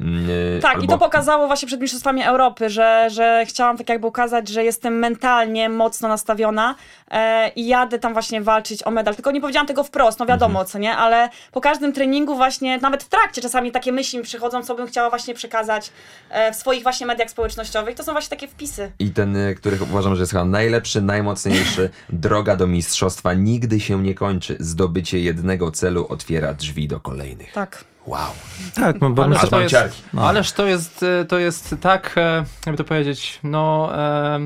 [0.00, 0.84] Mm, Tak, albo...
[0.84, 4.98] i to pokazało właśnie przed Mistrzostwami Europy, że, że chciałam tak jakby ukazać, że jestem
[4.98, 6.74] mentalnie mocno nastawiona
[7.10, 9.14] e, i jadę tam właśnie walczyć o medal.
[9.14, 10.96] Tylko nie powiedziałam tego wprost, no wiadomo co, nie?
[10.96, 14.86] Ale po każdym treningu właśnie, nawet w trakcie czasami takie myśli mi przychodzą, co bym
[14.86, 15.92] chciała właśnie przekazać
[16.30, 17.94] e, w swoich właśnie mediach społecznościowych.
[17.94, 18.92] To są właśnie takie wpisy.
[18.98, 21.90] I ten, y, który uważam, że jest chyba najlepszy, najmocniejszy.
[22.10, 24.56] Droga do mistrzostwa nigdy się nie kończy.
[24.60, 27.52] Zdobycie jednego celu otwiera drzwi do kolejnych.
[27.52, 27.84] Tak.
[28.06, 28.30] Wow.
[28.74, 30.02] Tak, no, bo my Ależ Aż to, mam jest, ciarki.
[30.18, 34.38] ależ to jest, e, to jest tak, e, jakby to powiedzieć, no e,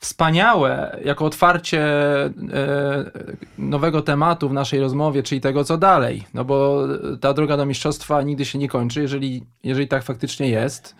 [0.00, 2.30] wspaniałe, jako otwarcie e,
[3.58, 6.24] nowego tematu w naszej rozmowie, czyli tego, co dalej.
[6.34, 6.82] No bo
[7.20, 9.00] ta droga do mistrzostwa nigdy się nie kończy.
[9.02, 10.96] Jeżeli, jeżeli tak faktycznie jest,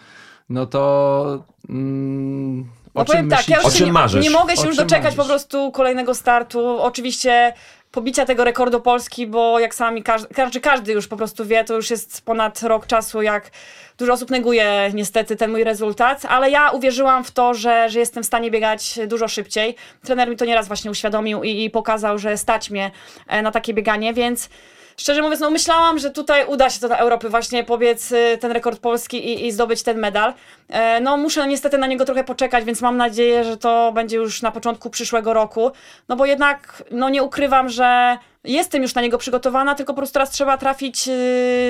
[0.48, 2.60] no to mm,
[2.94, 4.24] o No czym powiem tak, ja już O czym nie, marzysz?
[4.24, 5.28] nie mogę się O już czym doczekać po marzysz?
[5.32, 6.82] prostu kolejnego startu.
[6.82, 7.52] Oczywiście
[7.96, 11.74] pobicia tego rekordu Polski, bo jak sami każdy, każdy, każdy już po prostu wie, to
[11.74, 13.50] już jest ponad rok czasu, jak
[13.98, 18.22] dużo osób neguje niestety ten mój rezultat, ale ja uwierzyłam w to, że, że jestem
[18.22, 19.76] w stanie biegać dużo szybciej.
[20.04, 22.90] Trener mi to nieraz właśnie uświadomił i, i pokazał, że stać mnie
[23.28, 24.48] e, na takie bieganie, więc
[24.96, 28.52] Szczerze mówiąc, no myślałam, że tutaj uda się to na Europy właśnie pobiec y, ten
[28.52, 30.34] rekord polski i, i zdobyć ten medal.
[30.68, 34.42] E, No muszę niestety na niego trochę poczekać, więc mam nadzieję, że to będzie już
[34.42, 35.70] na początku przyszłego roku.
[36.08, 40.14] No bo jednak, no nie ukrywam, że jestem już na niego przygotowana, tylko po prostu
[40.14, 41.10] teraz trzeba trafić y,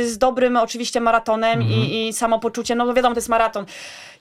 [0.08, 3.66] z dobrym oczywiście maratonem i, i samopoczuciem, no bo wiadomo, to jest maraton.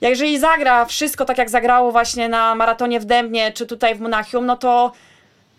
[0.00, 4.00] Jak jeżeli zagra wszystko tak, jak zagrało właśnie na maratonie w Dębnie, czy tutaj w
[4.00, 4.92] Monachium, no to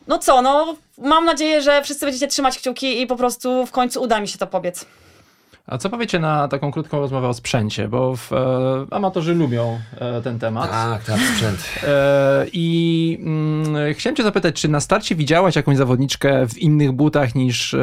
[0.08, 4.02] no co, no mam nadzieję, że wszyscy będziecie trzymać kciuki i po prostu w końcu
[4.02, 4.86] uda mi się to pobiec.
[5.68, 7.88] A co powiecie na taką krótką rozmowę o sprzęcie?
[7.88, 10.72] Bo w, e, amatorzy lubią e, ten temat.
[10.72, 11.60] Tak, tak, sprzęt.
[11.88, 17.36] E, I mm, chciałem cię zapytać, czy na starcie widziałaś jakąś zawodniczkę w innych butach
[17.36, 17.76] niż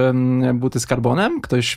[0.55, 1.41] buty z karbonem?
[1.41, 1.77] Ktoś,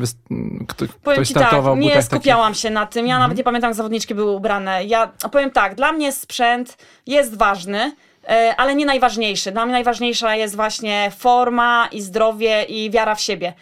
[0.68, 3.08] kto, Powiem ktoś ci tak, startował w nie skupiałam się na tym.
[3.08, 4.86] Ja nawet nie pamiętam, jak zawodniczki były ubrane.
[4.86, 6.78] Ja powiem tak, dla mnie sprzęt
[7.08, 7.92] jest ważny.
[8.28, 9.52] E, Ale nie najważniejszy.
[9.52, 13.54] Dla mnie najważniejsza jest właśnie forma i zdrowie i wiara w siebie.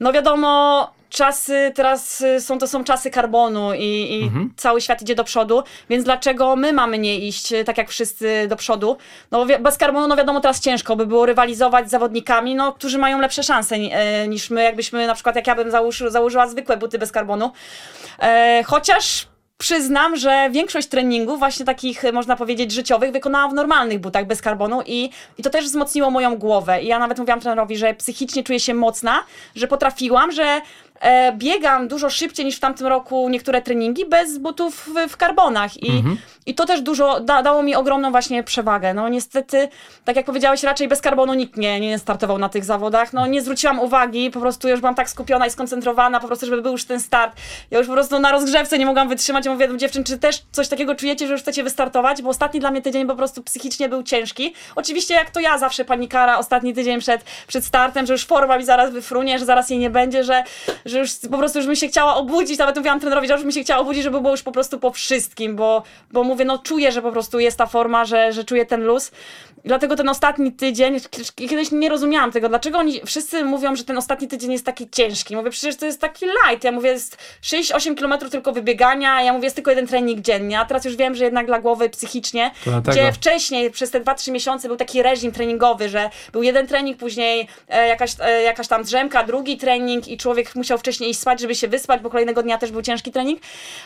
[0.00, 5.14] No wiadomo, czasy teraz y, są to są czasy karbonu i, i cały świat idzie
[5.14, 8.96] do przodu, więc dlaczego my mamy nie iść y, tak jak wszyscy do przodu?
[9.30, 13.20] No bez karbonu, no wiadomo, teraz ciężko by było rywalizować z zawodnikami, no, którzy mają
[13.20, 16.98] lepsze szanse e, niż my, jakbyśmy na przykład, jak ja bym założy, założyła zwykłe buty
[16.98, 17.52] bez karbonu.
[18.18, 19.29] E, chociaż
[19.60, 24.42] przyznam, że większość treningów, właśnie takich, e, można powiedzieć, życiowych, wykonałam w normalnych butach bez
[24.42, 26.82] karbonu i, i to też wzmocniło moją głowę.
[26.82, 30.60] I ja nawet mówiłam trenerowi, że psychicznie czuję się mocna, że potrafiłam, że
[31.00, 35.82] e, biegam dużo szybciej niż w tamtym roku niektóre treningi bez butów w, w karbonach
[35.82, 36.02] i,
[36.46, 38.94] i to też dużo da, dało mi ogromną właśnie przewagę.
[38.94, 39.68] No niestety,
[40.04, 43.12] tak jak powiedziałeś, raczej bez karbonu nikt nie, nie startował na tych zawodach.
[43.12, 46.62] No nie zwróciłam uwagi, po prostu już byłam tak skupiona i skoncentrowana, po prostu, żeby
[46.62, 47.36] był już ten start.
[47.70, 49.46] Ja już po prostu na rozgrzewce nie mogłam wytrzymać.
[49.46, 52.22] Ja mówię do dziewczyn, czy też coś takiego czujecie, że już chcecie wystartować?
[52.22, 54.54] Bo ostatni dla mnie tydzień po prostu psychicznie był ciężki.
[54.76, 58.64] Oczywiście jak to ja zawsze panikara ostatni tydzień przed, przed startem, że już forma mi
[58.64, 60.44] zaraz wyfrunie, że zaraz jej nie będzie, że,
[60.90, 63.52] że już po prostu już bym się chciała obudzić, nawet mówiłam trenerowi, że już bym
[63.52, 65.82] się chciała obudzić, żeby było już po prostu po wszystkim, bo,
[66.12, 69.10] bo mówię, no czuję, że po prostu jest ta forma, że, że czuję ten luz.
[69.64, 71.00] I Dlatego ten ostatni tydzień,
[71.34, 75.36] kiedyś nie rozumiałam tego, dlaczego oni wszyscy mówią, że ten ostatni tydzień jest taki ciężki.
[75.36, 76.64] Mówię, przecież to jest taki light.
[76.64, 80.64] Ja mówię, jest 6-8 km tylko wybiegania, ja mówię, jest tylko jeden trening dziennie, a
[80.64, 82.50] teraz już wiem, że jednak dla głowy psychicznie,
[82.90, 87.48] gdzie wcześniej przez te 2-3 miesiące był taki reżim treningowy, że był jeden trening, później
[87.68, 91.54] e, jakaś, e, jakaś tam drzemka, drugi trening i człowiek musiał wcześniej iść spać, żeby
[91.54, 93.40] się wyspać, bo kolejnego dnia też był ciężki trening.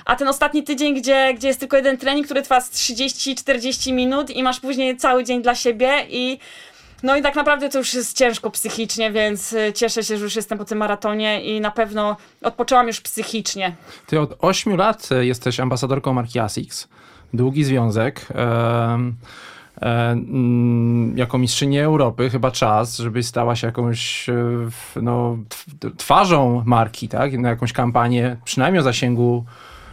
[0.05, 4.31] A ten ostatni tydzień, gdzie, gdzie jest tylko jeden trening, który trwa z 30-40 minut
[4.31, 6.39] i masz później cały dzień dla siebie i
[7.03, 10.37] no i tak naprawdę to już jest ciężko psychicznie, więc y, cieszę się, że już
[10.37, 13.77] jestem po tym maratonie i na pewno odpoczęłam już psychicznie.
[14.07, 16.89] Ty od 8 lat e, jesteś ambasadorką marki ASICS.
[17.35, 18.27] Długi związek.
[18.31, 19.15] mm,
[21.15, 24.35] jako mistrzyni Europy chyba czas, żebyś stała się jakąś e,
[25.03, 27.39] no, tw- twarzą marki, tak?
[27.39, 29.45] Na jakąś kampanię, przynajmniej o zasięgu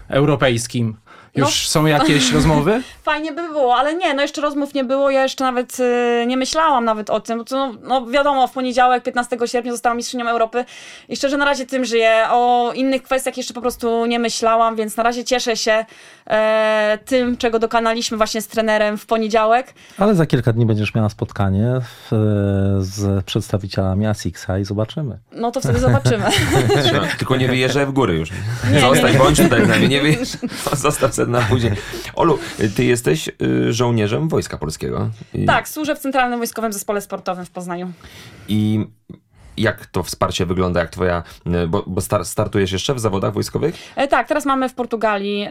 [0.07, 0.95] europejskim.
[1.35, 2.81] Już są jakieś rozmowy?
[3.03, 6.37] Fajnie by było, ale nie, no jeszcze rozmów nie było, ja jeszcze nawet y, nie
[6.37, 10.27] myślałam nawet o tym, bo to, no, no wiadomo, w poniedziałek, 15 sierpnia zostałam mistrzynią
[10.27, 10.65] Europy
[11.09, 14.97] i szczerze na razie tym żyję, o innych kwestiach jeszcze po prostu nie myślałam, więc
[14.97, 15.85] na razie cieszę się
[16.27, 19.73] e, tym, czego dokonaliśmy właśnie z trenerem w poniedziałek.
[19.97, 22.11] Ale za kilka dni będziesz miała spotkanie w,
[22.79, 25.19] z przedstawicielami ASICS-a i zobaczymy.
[25.31, 26.23] No to wtedy zobaczymy.
[26.93, 28.29] No, tylko nie wyjeżdżaj w góry już.
[28.81, 30.37] Zostań, bądź tutaj z nami, nie wyjeżdż.
[30.73, 31.71] Zostaw sobie na później.
[32.15, 32.39] Olu,
[32.75, 35.09] ty jesteś y, żołnierzem Wojska Polskiego.
[35.33, 37.91] I, tak, służę w Centralnym Wojskowym Zespole Sportowym w Poznaniu.
[38.47, 38.85] I
[39.57, 41.23] jak to wsparcie wygląda, jak twoja,
[41.63, 43.75] y, bo, bo star, startujesz jeszcze w zawodach wojskowych?
[43.95, 45.49] E, tak, teraz mamy w Portugalii e,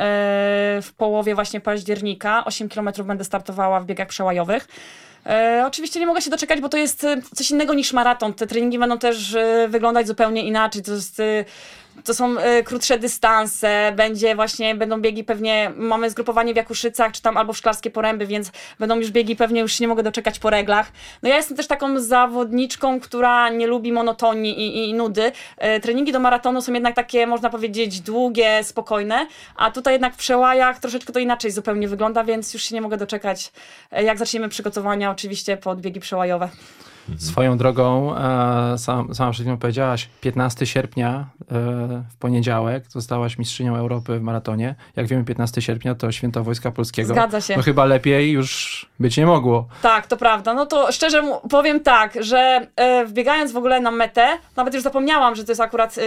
[0.83, 2.45] w połowie właśnie października.
[2.45, 4.69] 8 km będę startowała w biegach przełajowych.
[5.27, 8.35] E, oczywiście nie mogę się doczekać, bo to jest e, coś innego niż maraton.
[8.35, 10.83] Te treningi będą też e, wyglądać zupełnie inaczej.
[10.83, 11.23] To jest.
[12.05, 17.23] To są e, krótsze dystanse, będzie właśnie, będą biegi pewnie, mamy zgrupowanie w Jakuszycach, czy
[17.23, 20.39] tam albo w Szklarskie Poręby, więc będą już biegi pewnie, już się nie mogę doczekać
[20.39, 20.93] po reglach.
[21.23, 25.33] No ja jestem też taką zawodniczką, która nie lubi monotonii i, i nudy.
[25.57, 29.27] E, treningi do maratonu są jednak takie, można powiedzieć, długie, spokojne,
[29.57, 32.97] a tutaj jednak w przełajach troszeczkę to inaczej zupełnie wygląda, więc już się nie mogę
[32.97, 33.53] doczekać,
[33.91, 36.49] e, jak zaczniemy przygotowania oczywiście pod biegi przełajowe.
[37.19, 41.45] Swoją drogą, e, sam, sama przed chwilą powiedziałaś, 15 sierpnia e,
[42.11, 44.75] w poniedziałek zostałaś mistrzynią Europy w maratonie.
[44.97, 47.15] Jak wiemy, 15 sierpnia to święto Wojska Polskiego.
[47.15, 47.57] Zgadza się.
[47.57, 49.69] No chyba lepiej już być nie mogło.
[49.83, 50.55] Tak, to prawda.
[50.55, 54.27] No to szczerze powiem tak, że e, wbiegając w ogóle na metę,
[54.57, 56.03] nawet już zapomniałam, że to jest akurat e,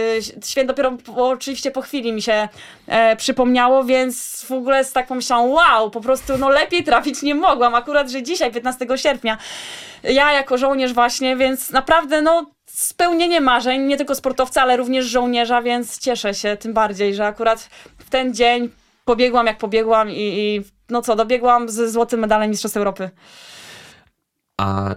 [0.46, 2.48] święto dopiero po, oczywiście po chwili mi się
[2.86, 7.34] e, przypomniało, więc w ogóle z tak pomyślałam, wow, po prostu no lepiej trafić nie
[7.34, 7.74] mogłam.
[7.74, 9.38] Akurat, że dzisiaj, 15 sierpnia,
[10.02, 15.62] ja jako żołnierz właśnie, więc naprawdę no spełnienie marzeń, nie tylko sportowca, ale również żołnierza,
[15.62, 17.68] więc cieszę się tym bardziej, że akurat
[17.98, 18.70] w ten dzień
[19.04, 23.10] pobiegłam jak pobiegłam i, i no co, dobiegłam z złotym medalem Mistrzostw Europy.
[24.60, 24.94] A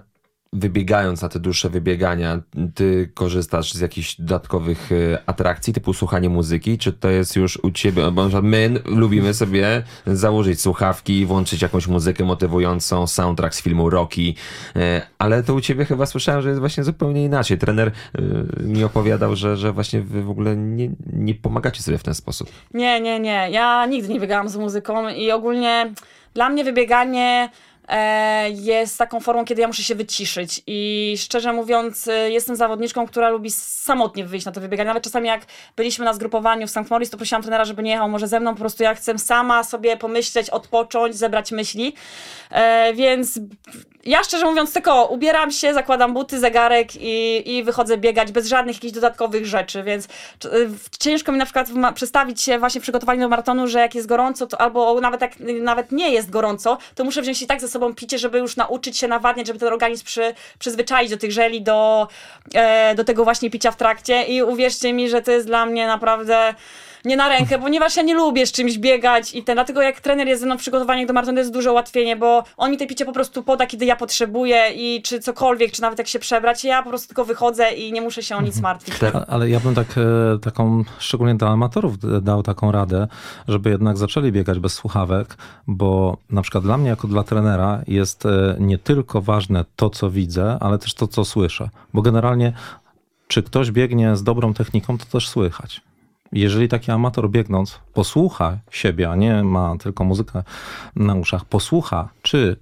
[0.53, 2.41] wybiegając na te dłuższe wybiegania,
[2.75, 6.77] ty korzystasz z jakichś dodatkowych y, atrakcji, typu słuchanie muzyki?
[6.77, 8.11] Czy to jest już u ciebie?
[8.11, 15.01] Bo my lubimy sobie założyć słuchawki, włączyć jakąś muzykę motywującą, soundtrack z filmu Rocky, y,
[15.17, 17.57] ale to u ciebie chyba słyszałem, że jest właśnie zupełnie inaczej.
[17.57, 22.03] Trener y, mi opowiadał, że, że właśnie wy w ogóle nie, nie pomagacie sobie w
[22.03, 22.49] ten sposób.
[22.73, 23.47] Nie, nie, nie.
[23.51, 25.93] Ja nigdy nie biegałam z muzyką i ogólnie
[26.33, 27.76] dla mnie wybieganie e,
[28.49, 30.61] jest taką formą, kiedy ja muszę się wyciszyć.
[30.67, 34.87] I szczerze mówiąc, e, jestem zawodniczką, która lubi samotnie wyjść na to wybieganie.
[34.87, 36.89] Nawet czasami jak byliśmy na zgrupowaniu w St.
[36.89, 38.53] Moritz, to prosiłam trenera, żeby nie jechał może ze mną.
[38.53, 41.93] Po prostu ja chcę sama sobie pomyśleć, odpocząć, zebrać myśli.
[42.51, 43.39] E, więc
[44.05, 48.75] ja szczerze mówiąc tylko ubieram się, zakładam buty, zegarek i, i wychodzę biegać bez żadnych
[48.75, 50.05] jakichś dodatkowych rzeczy, więc
[50.45, 50.69] y,
[50.99, 54.61] ciężko mi na przykład przedstawić się właśnie w do maratonu, że jak jest gorąco, to
[54.61, 57.95] albo nawet jak y, nawet nie jest gorąco, to muszę wziąć i tak ze sobą
[57.95, 62.07] picie, żeby już nauczyć się nawadniać, żeby ten organizm przy, przyzwyczaić do tych żeli, do,
[62.53, 64.23] e, do tego właśnie picia w trakcie.
[64.23, 66.53] I uwierzcie mi, że to jest dla mnie naprawdę
[67.07, 70.27] nie na rękę, ponieważ ja nie lubię z czymś biegać i ten, dlatego jak trener
[70.27, 72.87] jest ze mną w przygotowaniach do maratonu, to jest duże ułatwienie, bo on mi te
[72.87, 76.63] picie po prostu poda, kiedy ja potrzebuję i czy cokolwiek, czy nawet jak się przebrać,
[76.63, 78.95] ja po prostu tylko wychodzę i nie muszę się o nic martwić.
[79.13, 83.07] A- Ale ja bym tak, e, taką, szczególnie dla amatorów dał taką radę,
[83.47, 85.37] żeby jednak zaczęli biegać bez słuchawek,
[85.67, 90.09] bo na przykład dla mnie jako dla trenera jest e, nie tylko ważne to, co
[90.09, 91.69] widzę, ale też to, co słyszę.
[91.93, 92.53] Bo generalnie
[93.27, 95.81] czy ktoś biegnie z dobrą techniką, to też słychać.
[96.31, 100.43] Jeżeli taki amator biegnąc posłucha siebie, a nie ma tylko muzykę
[100.95, 102.59] na uszach, posłucha, czy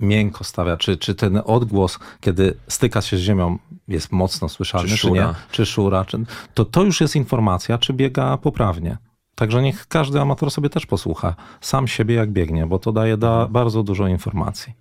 [0.00, 4.96] miękko stawia, czy, czy ten odgłos, kiedy styka się z ziemią, jest mocno słyszalny, Czy
[4.96, 5.34] czy, nie, szura.
[5.50, 6.24] czy szura, czy,
[6.54, 8.98] to to już jest informacja, czy biega poprawnie.
[9.34, 13.48] Także niech każdy amator sobie też posłucha sam siebie, jak biegnie, bo to daje da
[13.48, 14.72] bardzo dużo informacji.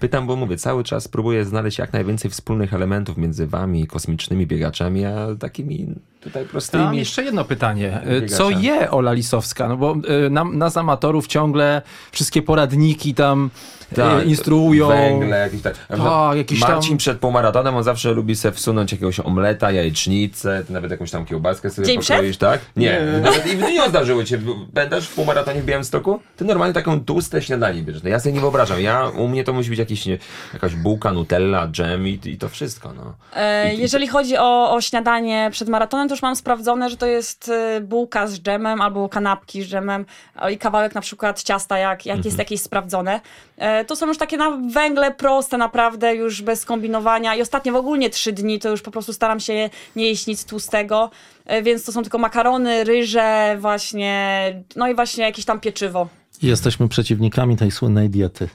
[0.00, 5.04] Pytam, bo mówię, cały czas próbuję znaleźć jak najwięcej wspólnych elementów między wami, kosmicznymi biegaczami,
[5.04, 5.86] a takimi
[6.20, 6.84] tutaj prostymi.
[6.84, 8.00] Mam jeszcze jedno pytanie.
[8.00, 8.36] E, Biegacza.
[8.36, 9.68] Co je Ola Lisowska?
[9.68, 9.96] No bo
[10.26, 13.50] e, nam, nas amatorów ciągle wszystkie poradniki tam
[13.98, 14.88] e, instruują.
[14.88, 15.72] Tak, Węgle, jakieś tak.
[15.74, 20.64] Przykład Tak, jakiś tam- Marcin przed półmaratonem, on zawsze lubi sobie wsunąć jakiegoś omleta, jajecznicę,
[20.66, 22.16] ty nawet jakąś tam kiełbaskę sobie Dzień przed?
[22.16, 22.60] pokroisz, tak?
[22.76, 23.00] Nie.
[23.24, 24.38] Nawet i w dniu zdarzyło cię.
[24.74, 26.20] Pamiętasz w półmaratonie w Białymstoku?
[26.36, 28.02] Ty normalnie taką tłuste śniadanie bierzesz.
[28.02, 28.80] No ja sobie nie wyobrażam.
[28.80, 30.18] Ja, u mnie to musi być jakiś, nie,
[30.52, 33.14] jakaś bułka, nutella, dżem i, i to wszystko, no.
[33.36, 37.48] E, jeżeli chodzi o, o śniadanie przed maratonem, to już mam sprawdzone, że to jest
[37.48, 40.06] e, bułka z dżemem albo kanapki z dżemem
[40.52, 43.20] i kawałek na przykład ciasta, jak, jak jest jakieś sprawdzone.
[43.56, 47.76] E, to są już takie na węgle proste naprawdę, już bez kombinowania i ostatnio w
[47.76, 51.10] ogóle trzy dni to już po prostu staram się nie jeść nic tłustego,
[51.46, 54.44] e, więc to są tylko makarony, ryże właśnie,
[54.76, 56.08] no i właśnie jakieś tam pieczywo.
[56.42, 58.48] I jesteśmy przeciwnikami tej słynnej diety.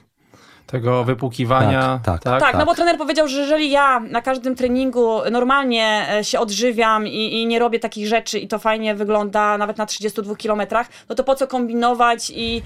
[0.70, 2.00] Tego wypłukiwania.
[2.04, 2.40] Tak, tak.
[2.40, 7.06] Tak, no bo trener powiedział, że jeżeli ja na każdym treningu normalnie e, się odżywiam
[7.06, 11.14] i, i nie robię takich rzeczy i to fajnie wygląda nawet na 32 kilometrach, no
[11.14, 12.62] to po co kombinować i,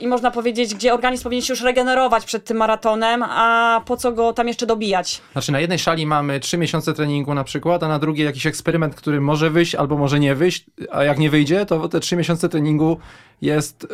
[0.00, 4.12] i można powiedzieć, gdzie organizm powinien się już regenerować przed tym maratonem, a po co
[4.12, 5.22] go tam jeszcze dobijać?
[5.32, 8.94] Znaczy na jednej szali mamy trzy miesiące treningu na przykład, a na drugiej jakiś eksperyment,
[8.94, 12.48] który może wyjść albo może nie wyjść, a jak nie wyjdzie, to te trzy miesiące
[12.48, 12.98] treningu
[13.42, 13.86] jest e,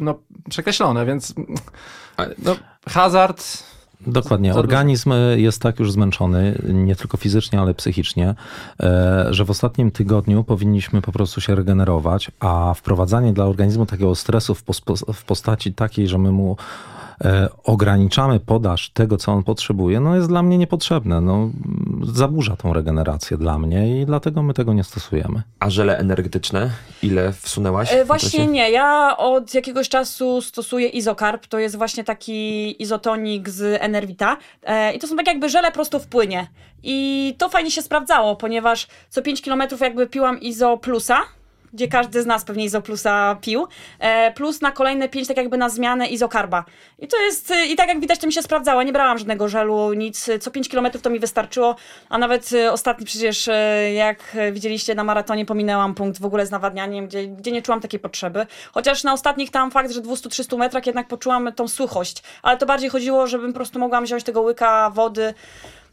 [0.00, 0.18] no,
[0.50, 1.34] przekreślone, więc
[2.38, 2.56] no,
[2.88, 3.69] hazard
[4.06, 4.54] Dokładnie.
[4.54, 8.34] Organizm jest tak już zmęczony, nie tylko fizycznie, ale psychicznie,
[8.80, 14.14] e, że w ostatnim tygodniu powinniśmy po prostu się regenerować, a wprowadzanie dla organizmu takiego
[14.14, 16.99] stresu w, postaci takiej, że my mu e,
[17.64, 21.20] ograniczamy podaż tego, co on potrzebuje, no jest dla mnie niepotrzebne.
[21.20, 21.50] No,
[22.02, 25.42] zaburza tą regenerację dla mnie i dlatego my tego nie stosujemy.
[25.60, 26.70] A żele energetyczne?
[27.02, 27.92] Ile wsunęłaś?
[27.92, 28.70] E, Właśnie nie.
[28.70, 31.46] Ja od jakiegoś czasu stosuję izokarp.
[31.46, 34.36] To jest właśnie taki izotonik z Enervita.
[34.62, 36.46] E, I to są tak jakby żele prosto w płynie.
[36.82, 41.16] I to fajnie się sprawdzało, ponieważ co 5 km jakby piłam izo plusa.
[41.72, 43.66] Gdzie każdy z nas pewnie izoplusa pił,
[43.98, 46.64] e, plus na kolejne 5 tak jakby na zmianę izokarba.
[46.98, 48.82] I to jest, e, i tak jak widać, to mi się sprawdzało.
[48.82, 50.30] Nie brałam żadnego żelu, nic.
[50.40, 51.76] Co 5 km to mi wystarczyło,
[52.08, 53.50] a nawet e, ostatni przecież,
[53.94, 58.00] jak widzieliście na maratonie, pominęłam punkt w ogóle z nawadnianiem, gdzie, gdzie nie czułam takiej
[58.00, 58.46] potrzeby.
[58.72, 62.22] Chociaż na ostatnich tam fakt, że 200-300 metrach jednak poczułam tą suchość.
[62.42, 65.34] Ale to bardziej chodziło, żebym po prostu mogłam wziąć tego łyka wody.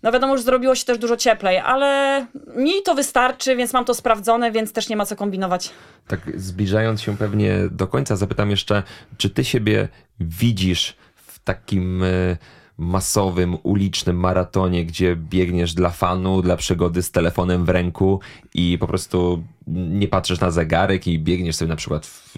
[0.03, 2.25] No wiadomo, że zrobiło się też dużo cieplej, ale
[2.55, 5.69] mi to wystarczy, więc mam to sprawdzone, więc też nie ma co kombinować.
[6.07, 8.83] Tak zbliżając się pewnie do końca, zapytam jeszcze,
[9.17, 9.87] czy ty siebie
[10.19, 12.37] widzisz w takim e,
[12.77, 18.19] masowym, ulicznym maratonie, gdzie biegniesz dla fanu, dla przygody z telefonem w ręku
[18.53, 22.37] i po prostu nie patrzysz na zegarek i biegniesz sobie na przykład w,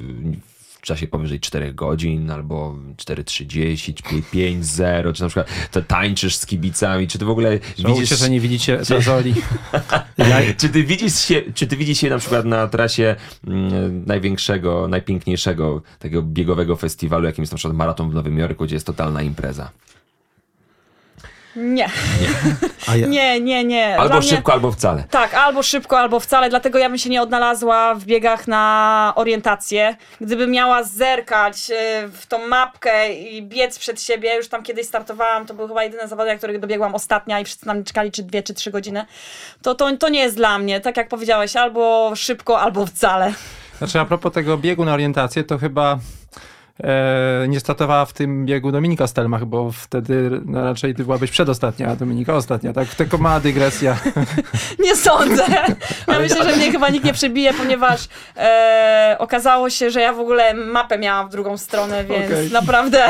[0.81, 6.45] w czasie powyżej 4 godzin albo 4.30, czy 5.0, czy na przykład to tańczysz z
[6.45, 8.19] kibicami, czy ty w ogóle Żałujcie, widzisz...
[8.19, 9.33] że nie widzicie Zazoli.
[10.57, 13.15] Czy ty widzisz się, czy ty widzisz się na przykład na trasie
[13.47, 18.75] mm, największego, najpiękniejszego takiego biegowego festiwalu, jakim jest na przykład maraton w Nowym Jorku, gdzie
[18.75, 19.71] jest totalna impreza?
[21.55, 21.89] Nie,
[22.87, 23.97] A ja, nie, nie, nie.
[23.97, 25.03] Albo Dla mnie- szybko, albo wcale.
[25.09, 29.95] Tak, albo szybko, albo wcale, dlatego ja bym się nie odnalazła w biegach na orientację.
[30.21, 35.45] Gdybym miała zerkać e, w tą mapkę i biec przed siebie, już tam kiedyś startowałam,
[35.45, 38.23] to były chyba jedyne zawody, na których dobiegłam ostatnia i wszyscy na mnie czekali czy
[38.23, 39.05] dwie, czy trzy godziny,
[39.61, 40.81] to, to, to nie jest dla mnie.
[40.81, 43.33] Tak jak powiedziałeś, albo szybko, albo wcale.
[43.77, 45.99] Znaczy a propos tego biegu na orientację, to chyba
[47.47, 51.95] nie startowała w tym biegu Dominika Stelmach, bo wtedy no, raczej ty byłabyś przedostatnia, a
[51.95, 52.73] Dominika ostatnia.
[52.73, 53.97] Tak, tylko mała dygresja.
[54.85, 55.43] Nie sądzę.
[56.07, 58.07] Ja myślę, że mnie chyba nikt nie przebije, ponieważ
[58.37, 62.51] e, okazało się, że ja w ogóle mapę miałam w drugą stronę, więc Okej.
[62.51, 63.09] naprawdę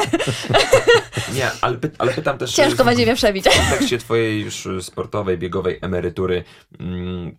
[1.36, 2.54] Nie, ale, py, ale pytam też...
[2.54, 3.46] ciężko będzie mnie przebić.
[3.46, 6.44] W kontekście twojej już sportowej, biegowej emerytury,
[6.80, 7.36] mm,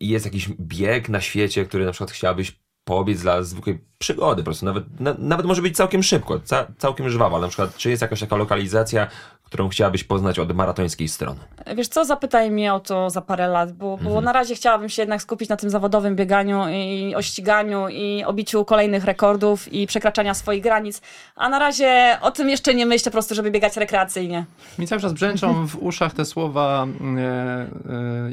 [0.00, 2.60] jest jakiś bieg na świecie, który na przykład chciałabyś
[2.90, 7.10] pobiec dla zwykłej przygody, po prostu nawet, na, nawet może być całkiem szybko, ca, całkiem
[7.10, 9.06] żwawo, ale na przykład czy jest jakaś taka lokalizacja,
[9.44, 11.40] którą chciałabyś poznać od maratońskiej strony?
[11.76, 14.24] Wiesz co, zapytaj mnie o to za parę lat, bo, bo Mhm.
[14.24, 18.32] na razie chciałabym się jednak skupić na tym zawodowym bieganiu i o ściganiu i o
[18.32, 21.02] biciu kolejnych rekordów i przekraczania swoich granic,
[21.36, 24.44] a na razie o tym jeszcze nie myślę po prostu, żeby biegać rekreacyjnie.
[24.78, 27.68] Mi cały czas brzęczą w uszach te słowa e, e,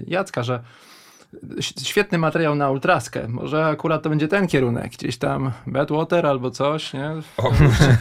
[0.07, 0.59] Jacka, że
[1.83, 3.27] świetny materiał na ultraskę.
[3.27, 7.11] Może akurat to będzie ten kierunek, gdzieś tam Badwater albo coś, nie?
[7.37, 7.97] O kurczę,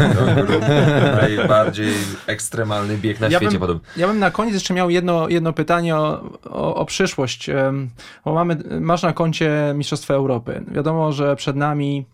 [1.20, 1.92] najbardziej
[2.26, 3.88] ekstremalny bieg na Ja świecie bym- podobno.
[3.96, 6.20] Ja bym na koniec jeszcze miał jedno, jedno pytanie o,
[6.50, 7.50] o, o przyszłość.
[8.24, 10.64] Bo mamy, masz na koncie Mistrzostwa Europy.
[10.68, 12.06] Wiadomo, że przed nami,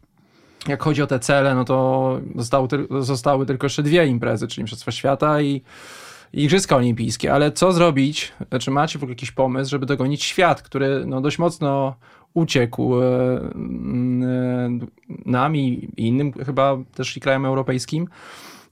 [0.68, 2.68] jak chodzi o te cele, no to zostały,
[3.00, 5.62] zostały tylko jeszcze dwie imprezy, czyli Mistrzostwa Świata i
[6.32, 7.32] Igrzyska Olimpijskie.
[7.32, 8.32] Ale co zrobić?
[8.60, 11.96] Czy macie w ogóle jakiś pomysł, żeby dogonić świat, który no, dość mocno
[12.34, 13.50] uciekł e, e,
[15.26, 18.08] nam i innym chyba też i krajom europejskim?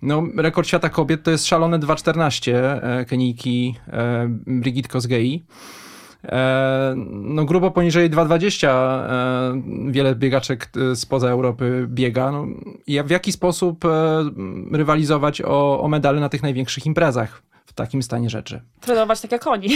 [0.02, 5.44] No, rekord świata kobiet to jest szalone 2.14 e, Kenijki e, Brigitte Kosgei.
[7.06, 12.32] No grubo poniżej 2.20 e, wiele biegaczek spoza Europy biega.
[12.32, 12.46] No,
[13.04, 13.84] w jaki sposób
[14.72, 18.60] rywalizować o, o medale na tych największych imprezach w takim stanie rzeczy?
[18.80, 19.68] trenować tak jak oni.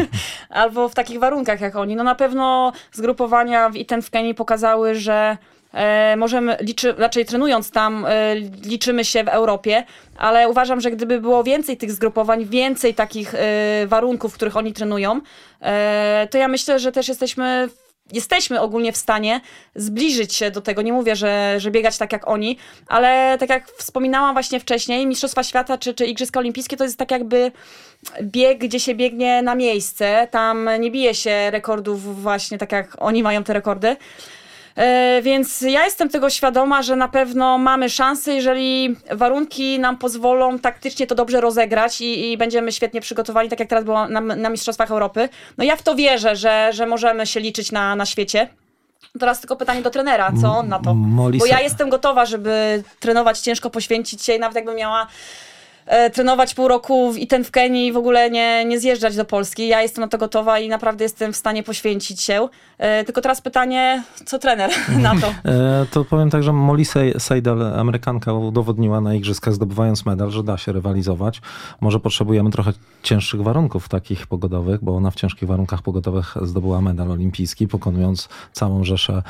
[0.50, 1.96] Albo w takich warunkach jak oni.
[1.96, 5.36] No na pewno zgrupowania w Iten w Kenii pokazały, że
[5.72, 8.34] e, możemy, liczy, raczej trenując tam, e,
[8.64, 9.84] liczymy się w Europie,
[10.18, 14.72] ale uważam, że gdyby było więcej tych zgrupowań, więcej takich e, warunków, w których oni
[14.72, 15.20] trenują,
[15.60, 17.68] e, to ja myślę, że też jesteśmy
[18.12, 19.40] jesteśmy ogólnie w stanie
[19.74, 20.82] zbliżyć się do tego.
[20.82, 25.42] Nie mówię, że, że biegać tak jak oni, ale tak jak wspominałam właśnie wcześniej, Mistrzostwa
[25.42, 27.52] Świata czy, czy Igrzyska Olimpijskie to jest tak jakby
[28.22, 30.28] bieg, gdzie się biegnie na miejsce.
[30.30, 33.96] Tam nie bije się rekordów właśnie tak jak oni mają te rekordy.
[34.76, 40.58] E, Więc ja jestem tego świadoma, że na pewno mamy szansę, jeżeli warunki nam pozwolą
[40.58, 44.48] taktycznie to dobrze rozegrać i, i będziemy świetnie przygotowani, tak jak teraz było na, na
[44.50, 45.28] Mistrzostwach Europy.
[45.58, 48.48] No ja w to wierzę, że, że możemy się liczyć na, na świecie.
[49.20, 50.94] Teraz tylko pytanie do trenera, co on na to?
[51.38, 55.06] Bo ja jestem gotowa, żeby trenować ciężko, poświęcić się i nawet jakbym miała
[55.86, 59.16] e, trenować pół roku w, i ten w Kenii i w ogóle nie, nie zjeżdżać
[59.16, 59.68] do Polski.
[59.68, 62.48] Ja jestem na to gotowa i naprawdę jestem w stanie poświęcić się.
[62.78, 64.70] E, tylko teraz pytanie, co trener
[65.02, 65.26] na to?
[65.50, 70.42] E, To powiem tak, że Molly Se- Seidel, Amerykanka, udowodniła na igrzyskach, zdobywając medal, że
[70.42, 71.40] da się rywalizować.
[71.80, 72.72] Może potrzebujemy trochę
[73.02, 78.84] cięższych warunków takich pogodowych, bo ona w ciężkich warunkach pogodowych zdobyła medal olimpijski, pokonując całą
[78.84, 79.22] rzeszę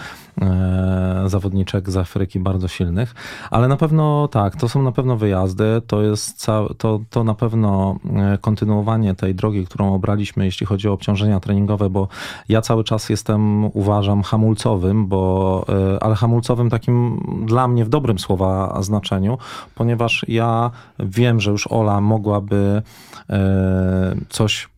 [0.42, 3.14] e, zawodniczek z Afryki bardzo silnych.
[3.50, 6.46] Ale na pewno tak, to są na pewno wyjazdy, to jest
[6.78, 7.98] to, to na pewno
[8.40, 12.08] kontynuowanie tej drogi, którą obraliśmy, jeśli chodzi o obciążenia treningowe, bo
[12.48, 13.35] ja cały czas jestem,
[13.72, 19.38] uważam, hamulcowym, bo, e, ale hamulcowym takim dla mnie w dobrym słowa znaczeniu,
[19.74, 22.82] ponieważ ja wiem, że już Ola mogłaby
[23.30, 24.68] e, coś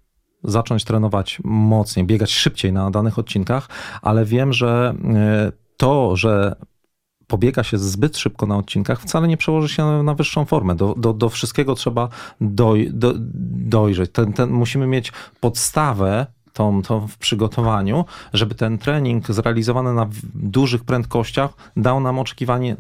[0.45, 3.69] zacząć trenować mocniej, biegać szybciej na danych odcinkach,
[4.03, 6.57] ale wiem, że e, to, że
[7.29, 10.75] pobiega się zbyt szybko na odcinkach, wcale nie przełoży się na wyższą formę.
[10.75, 12.09] Do, do, do wszystkiego trzeba
[12.41, 13.15] doj, do,
[13.69, 14.11] dojrzeć.
[14.13, 20.85] Ten, ten, musimy mieć podstawę tą, tą w przygotowaniu, żeby ten trening zrealizowany na dużych
[20.85, 22.77] prędkościach dał nam oczekiwany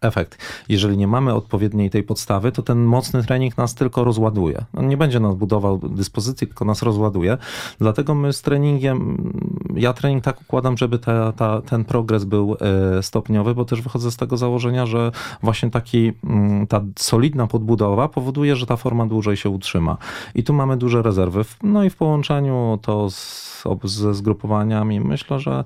[0.00, 0.38] efekt.
[0.68, 4.64] Jeżeli nie mamy odpowiedniej tej podstawy, to ten mocny trening nas tylko rozładuje.
[4.76, 7.38] On nie będzie nas budował dyspozycji, tylko nas rozładuje.
[7.78, 9.32] Dlatego my z treningiem,
[9.74, 12.56] ja trening tak układam, żeby ta, ta, ten progres był
[12.98, 18.08] e, stopniowy, bo też wychodzę z tego założenia, że właśnie taki, mm, ta solidna podbudowa
[18.08, 19.96] powoduje, że ta forma dłużej się utrzyma.
[20.34, 21.44] I tu mamy duże rezerwy.
[21.62, 25.00] No i w połączeniu to z, ze zgrupowaniami.
[25.00, 25.64] Myślę, że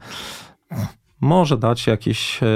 [1.20, 2.46] może dać jakiś e,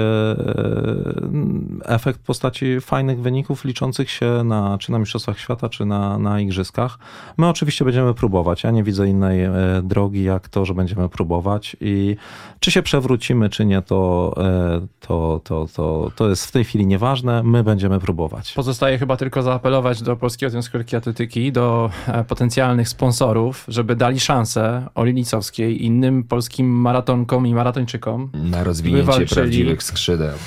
[1.85, 6.39] efekt w postaci fajnych wyników liczących się na, czy na Mistrzostwach Świata, czy na, na
[6.39, 6.99] Igrzyskach.
[7.37, 8.63] My oczywiście będziemy próbować.
[8.63, 9.51] Ja nie widzę innej e,
[9.83, 12.15] drogi, jak to, że będziemy próbować i
[12.59, 16.87] czy się przewrócimy, czy nie, to, e, to, to, to, to jest w tej chwili
[16.87, 17.43] nieważne.
[17.43, 18.53] My będziemy próbować.
[18.53, 24.87] Pozostaje chyba tylko zaapelować do Polskiego Związku Atletyki, do e, potencjalnych sponsorów, żeby dali szansę
[24.95, 30.37] Oli Licowskiej i innym polskim maratonkom i maratończykom Na rozwinięcie prawdziwych skrzydeł.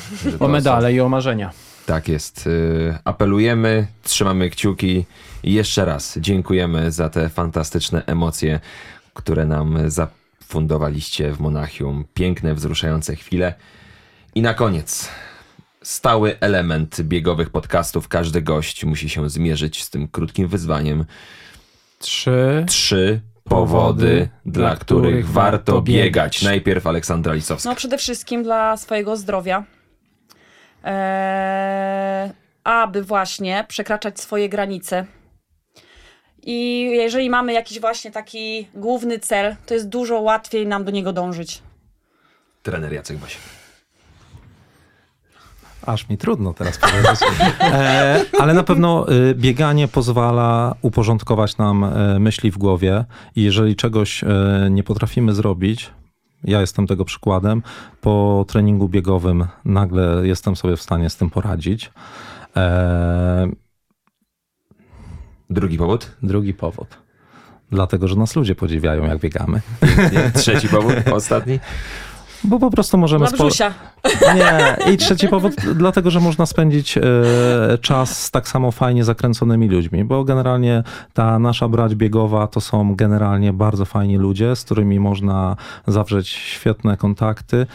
[0.40, 1.50] O medale i o marzenia.
[1.86, 2.46] Tak jest.
[2.46, 5.04] Y, Apelujemy, trzymamy kciuki
[5.42, 8.60] i jeszcze raz dziękujemy za te fantastyczne emocje,
[9.14, 12.04] które nam zafundowaliście w Monachium.
[12.14, 13.54] Piękne, wzruszające chwile.
[14.34, 15.08] I na koniec.
[15.82, 18.08] Stały element biegowych podcastów.
[18.08, 21.04] Każdy gość musi się zmierzyć z tym krótkim wyzwaniem.
[21.98, 26.42] Trzy, Trzy powody, dla których warto biegać.
[26.42, 27.70] Najpierw Aleksandra Lisowska.
[27.70, 29.64] No przede wszystkim dla swojego zdrowia.
[30.84, 32.30] Eee,
[32.64, 35.06] aby właśnie przekraczać swoje granice.
[36.42, 41.12] I jeżeli mamy jakiś właśnie taki główny cel, to jest dużo łatwiej nam do niego
[41.12, 41.62] dążyć.
[42.62, 43.57] Trener Jacek Basiek.
[45.88, 47.20] Aż mi trudno teraz powiedzieć.
[47.60, 53.04] E, ale na pewno y, bieganie pozwala uporządkować nam e, myśli w głowie
[53.36, 54.26] i jeżeli czegoś e,
[54.70, 55.90] nie potrafimy zrobić,
[56.44, 57.62] ja jestem tego przykładem,
[58.00, 61.90] po treningu biegowym nagle jestem sobie w stanie z tym poradzić.
[62.56, 63.48] E,
[65.50, 66.16] Drugi powód?
[66.22, 66.98] drugi powód.
[67.70, 69.60] Dlatego, że nas ludzie podziwiają, jak biegamy.
[70.34, 71.58] Trzeci powód, ostatni.
[72.44, 73.26] Bo po prostu możemy...
[73.26, 73.74] Spo- brzusia.
[74.34, 77.02] Nie, i trzeci powód, dlatego, że można spędzić e,
[77.80, 80.82] czas z tak samo fajnie zakręconymi ludźmi, bo generalnie
[81.14, 86.96] ta nasza brać biegowa to są generalnie bardzo fajni ludzie, z którymi można zawrzeć świetne
[86.96, 87.66] kontakty.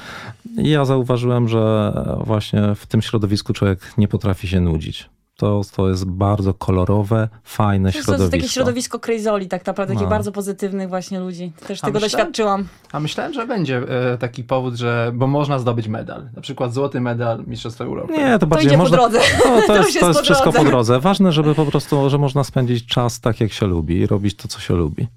[0.57, 1.93] I ja zauważyłem, że
[2.25, 5.09] właśnie w tym środowisku człowiek nie potrafi się nudzić.
[5.43, 8.37] To, to jest bardzo kolorowe, fajne To jest, to jest środowisko.
[8.41, 10.09] takie środowisko crazoli, tak naprawdę, takich No.
[10.09, 11.51] bardzo pozytywnych właśnie ludzi.
[11.67, 12.67] Też A tego myślę- doświadczyłam.
[12.91, 13.77] A myślałem, że będzie
[14.13, 16.29] e, taki powód, że bo można zdobyć medal.
[16.35, 18.13] Na przykład złoty medal Mistrzostwa Europy.
[18.13, 18.97] Nie, to To bardziej idzie można...
[18.97, 19.19] po drodze.
[19.45, 20.65] No, to, To jest, już to jest jest po wszystko drodze.
[20.65, 20.99] po drodze.
[20.99, 24.47] Ważne, żeby po prostu, że można spędzić czas tak, jak się lubi i robić to,
[24.47, 25.07] co się lubi.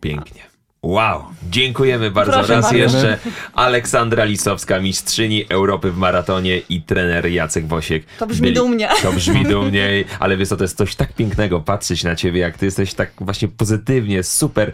[0.00, 0.42] Pięknie.
[0.82, 2.78] Wow, dziękujemy bardzo Proszę raz bardzo.
[2.78, 3.18] jeszcze.
[3.54, 8.04] Aleksandra Lisowska, mistrzyni Europy w maratonie i trener Jacek Wosiek.
[8.18, 8.88] To brzmi dumnie.
[9.02, 12.58] To brzmi dumnie, ale wiesz co, to jest coś tak pięknego patrzeć na ciebie, jak
[12.58, 14.72] ty jesteś tak właśnie pozytywnie, super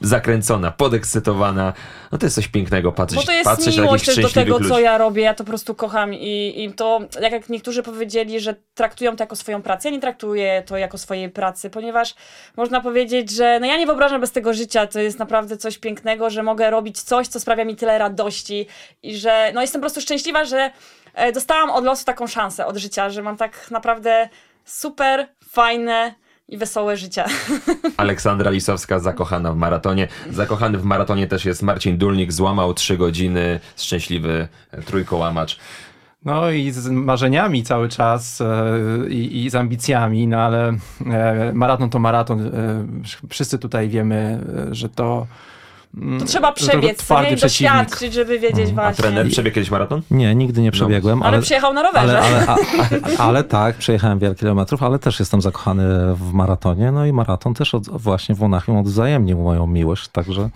[0.00, 1.72] zakręcona, podekscytowana.
[2.12, 4.70] No to jest coś pięknego patrzeć, Bo to jest patrzeć miłość też do tego, ludzi.
[4.70, 5.22] co ja robię.
[5.22, 9.22] Ja to po prostu kocham i, i to, jak, jak niektórzy powiedzieli, że traktują to
[9.22, 12.14] jako swoją pracę, ja nie traktuję to jako swojej pracy, ponieważ
[12.56, 14.86] można powiedzieć, że no ja nie wyobrażam bez tego życia.
[14.86, 18.66] To jest naprawdę coś pięknego, że mogę robić coś, co sprawia mi tyle radości
[19.02, 20.70] i że no jestem po prostu szczęśliwa, że
[21.14, 24.28] e, dostałam od losu taką szansę od życia, że mam tak naprawdę
[24.64, 26.14] super, fajne
[26.48, 27.24] i wesołe życie.
[27.96, 30.08] Aleksandra Lisowska zakochana w maratonie.
[30.30, 34.48] Zakochany w maratonie też jest Marcin Dulnik, złamał 3 godziny, szczęśliwy
[34.86, 35.58] trójkołamacz.
[36.24, 40.76] No i z marzeniami cały czas e, i, i z ambicjami, no ale
[41.06, 42.46] e, maraton to maraton.
[42.46, 42.50] E,
[43.28, 44.40] wszyscy tutaj wiemy,
[44.70, 45.26] że to.
[45.96, 47.36] Mm, To trzeba przebiec, twardy nie?
[47.36, 49.02] doświadczyć, żeby wiedzieć A właśnie.
[49.02, 50.02] trener przebiegł kiedyś maraton?
[50.10, 52.20] Nie, nigdy nie przebiegłem, Ale ale, przyjechał na rowerze.
[52.20, 52.56] ale, ale,
[53.18, 55.84] a, ale tak, przejechałem wiele kilometrów, ale też jestem zakochany
[56.14, 56.92] w maratonie.
[56.92, 60.48] No i maraton też od, właśnie w Monachium odwzajemnił moją miłość, także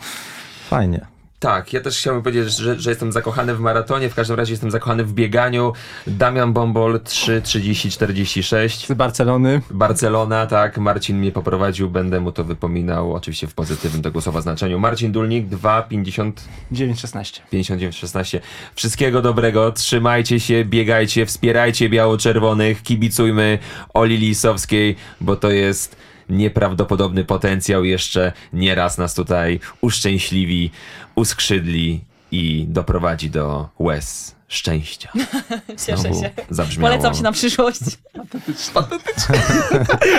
[0.69, 1.07] fajnie.
[1.41, 4.71] Tak, ja też chciałbym powiedzieć, że, że jestem zakochany w maratonie, w każdym razie jestem
[4.71, 5.73] zakochany w bieganiu.
[6.07, 8.87] Damian Bombol 3.30.46.
[8.87, 9.61] Z Barcelony.
[9.71, 14.79] Barcelona, tak, Marcin mnie poprowadził, będę mu to wypominał, oczywiście w pozytywnym tego słowa znaczeniu.
[14.79, 16.33] Marcin Dulnik 2.50
[16.73, 17.41] 9-16.
[17.53, 18.41] 59-16.
[18.75, 23.59] Wszystkiego dobrego, trzymajcie się, biegajcie, wspierajcie biało-czerwonych, kibicujmy
[23.95, 25.97] Oli Lisowskiej, bo to jest
[26.31, 27.85] nieprawdopodobny potencjał.
[27.85, 30.71] Jeszcze nieraz nas tutaj uszczęśliwi,
[31.15, 35.13] uskrzydli i doprowadzi do łez szczęścia.
[35.87, 36.31] Cieszę Znowu się.
[36.51, 36.91] Zabrzmiało.
[36.91, 37.79] Polecam się na przyszłość.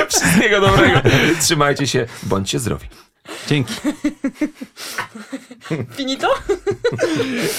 [0.09, 1.01] Wszystkiego dobrego.
[1.41, 2.87] Trzymajcie się, bądźcie zdrowi.
[3.47, 3.73] Dzięki.
[5.97, 6.27] Finito?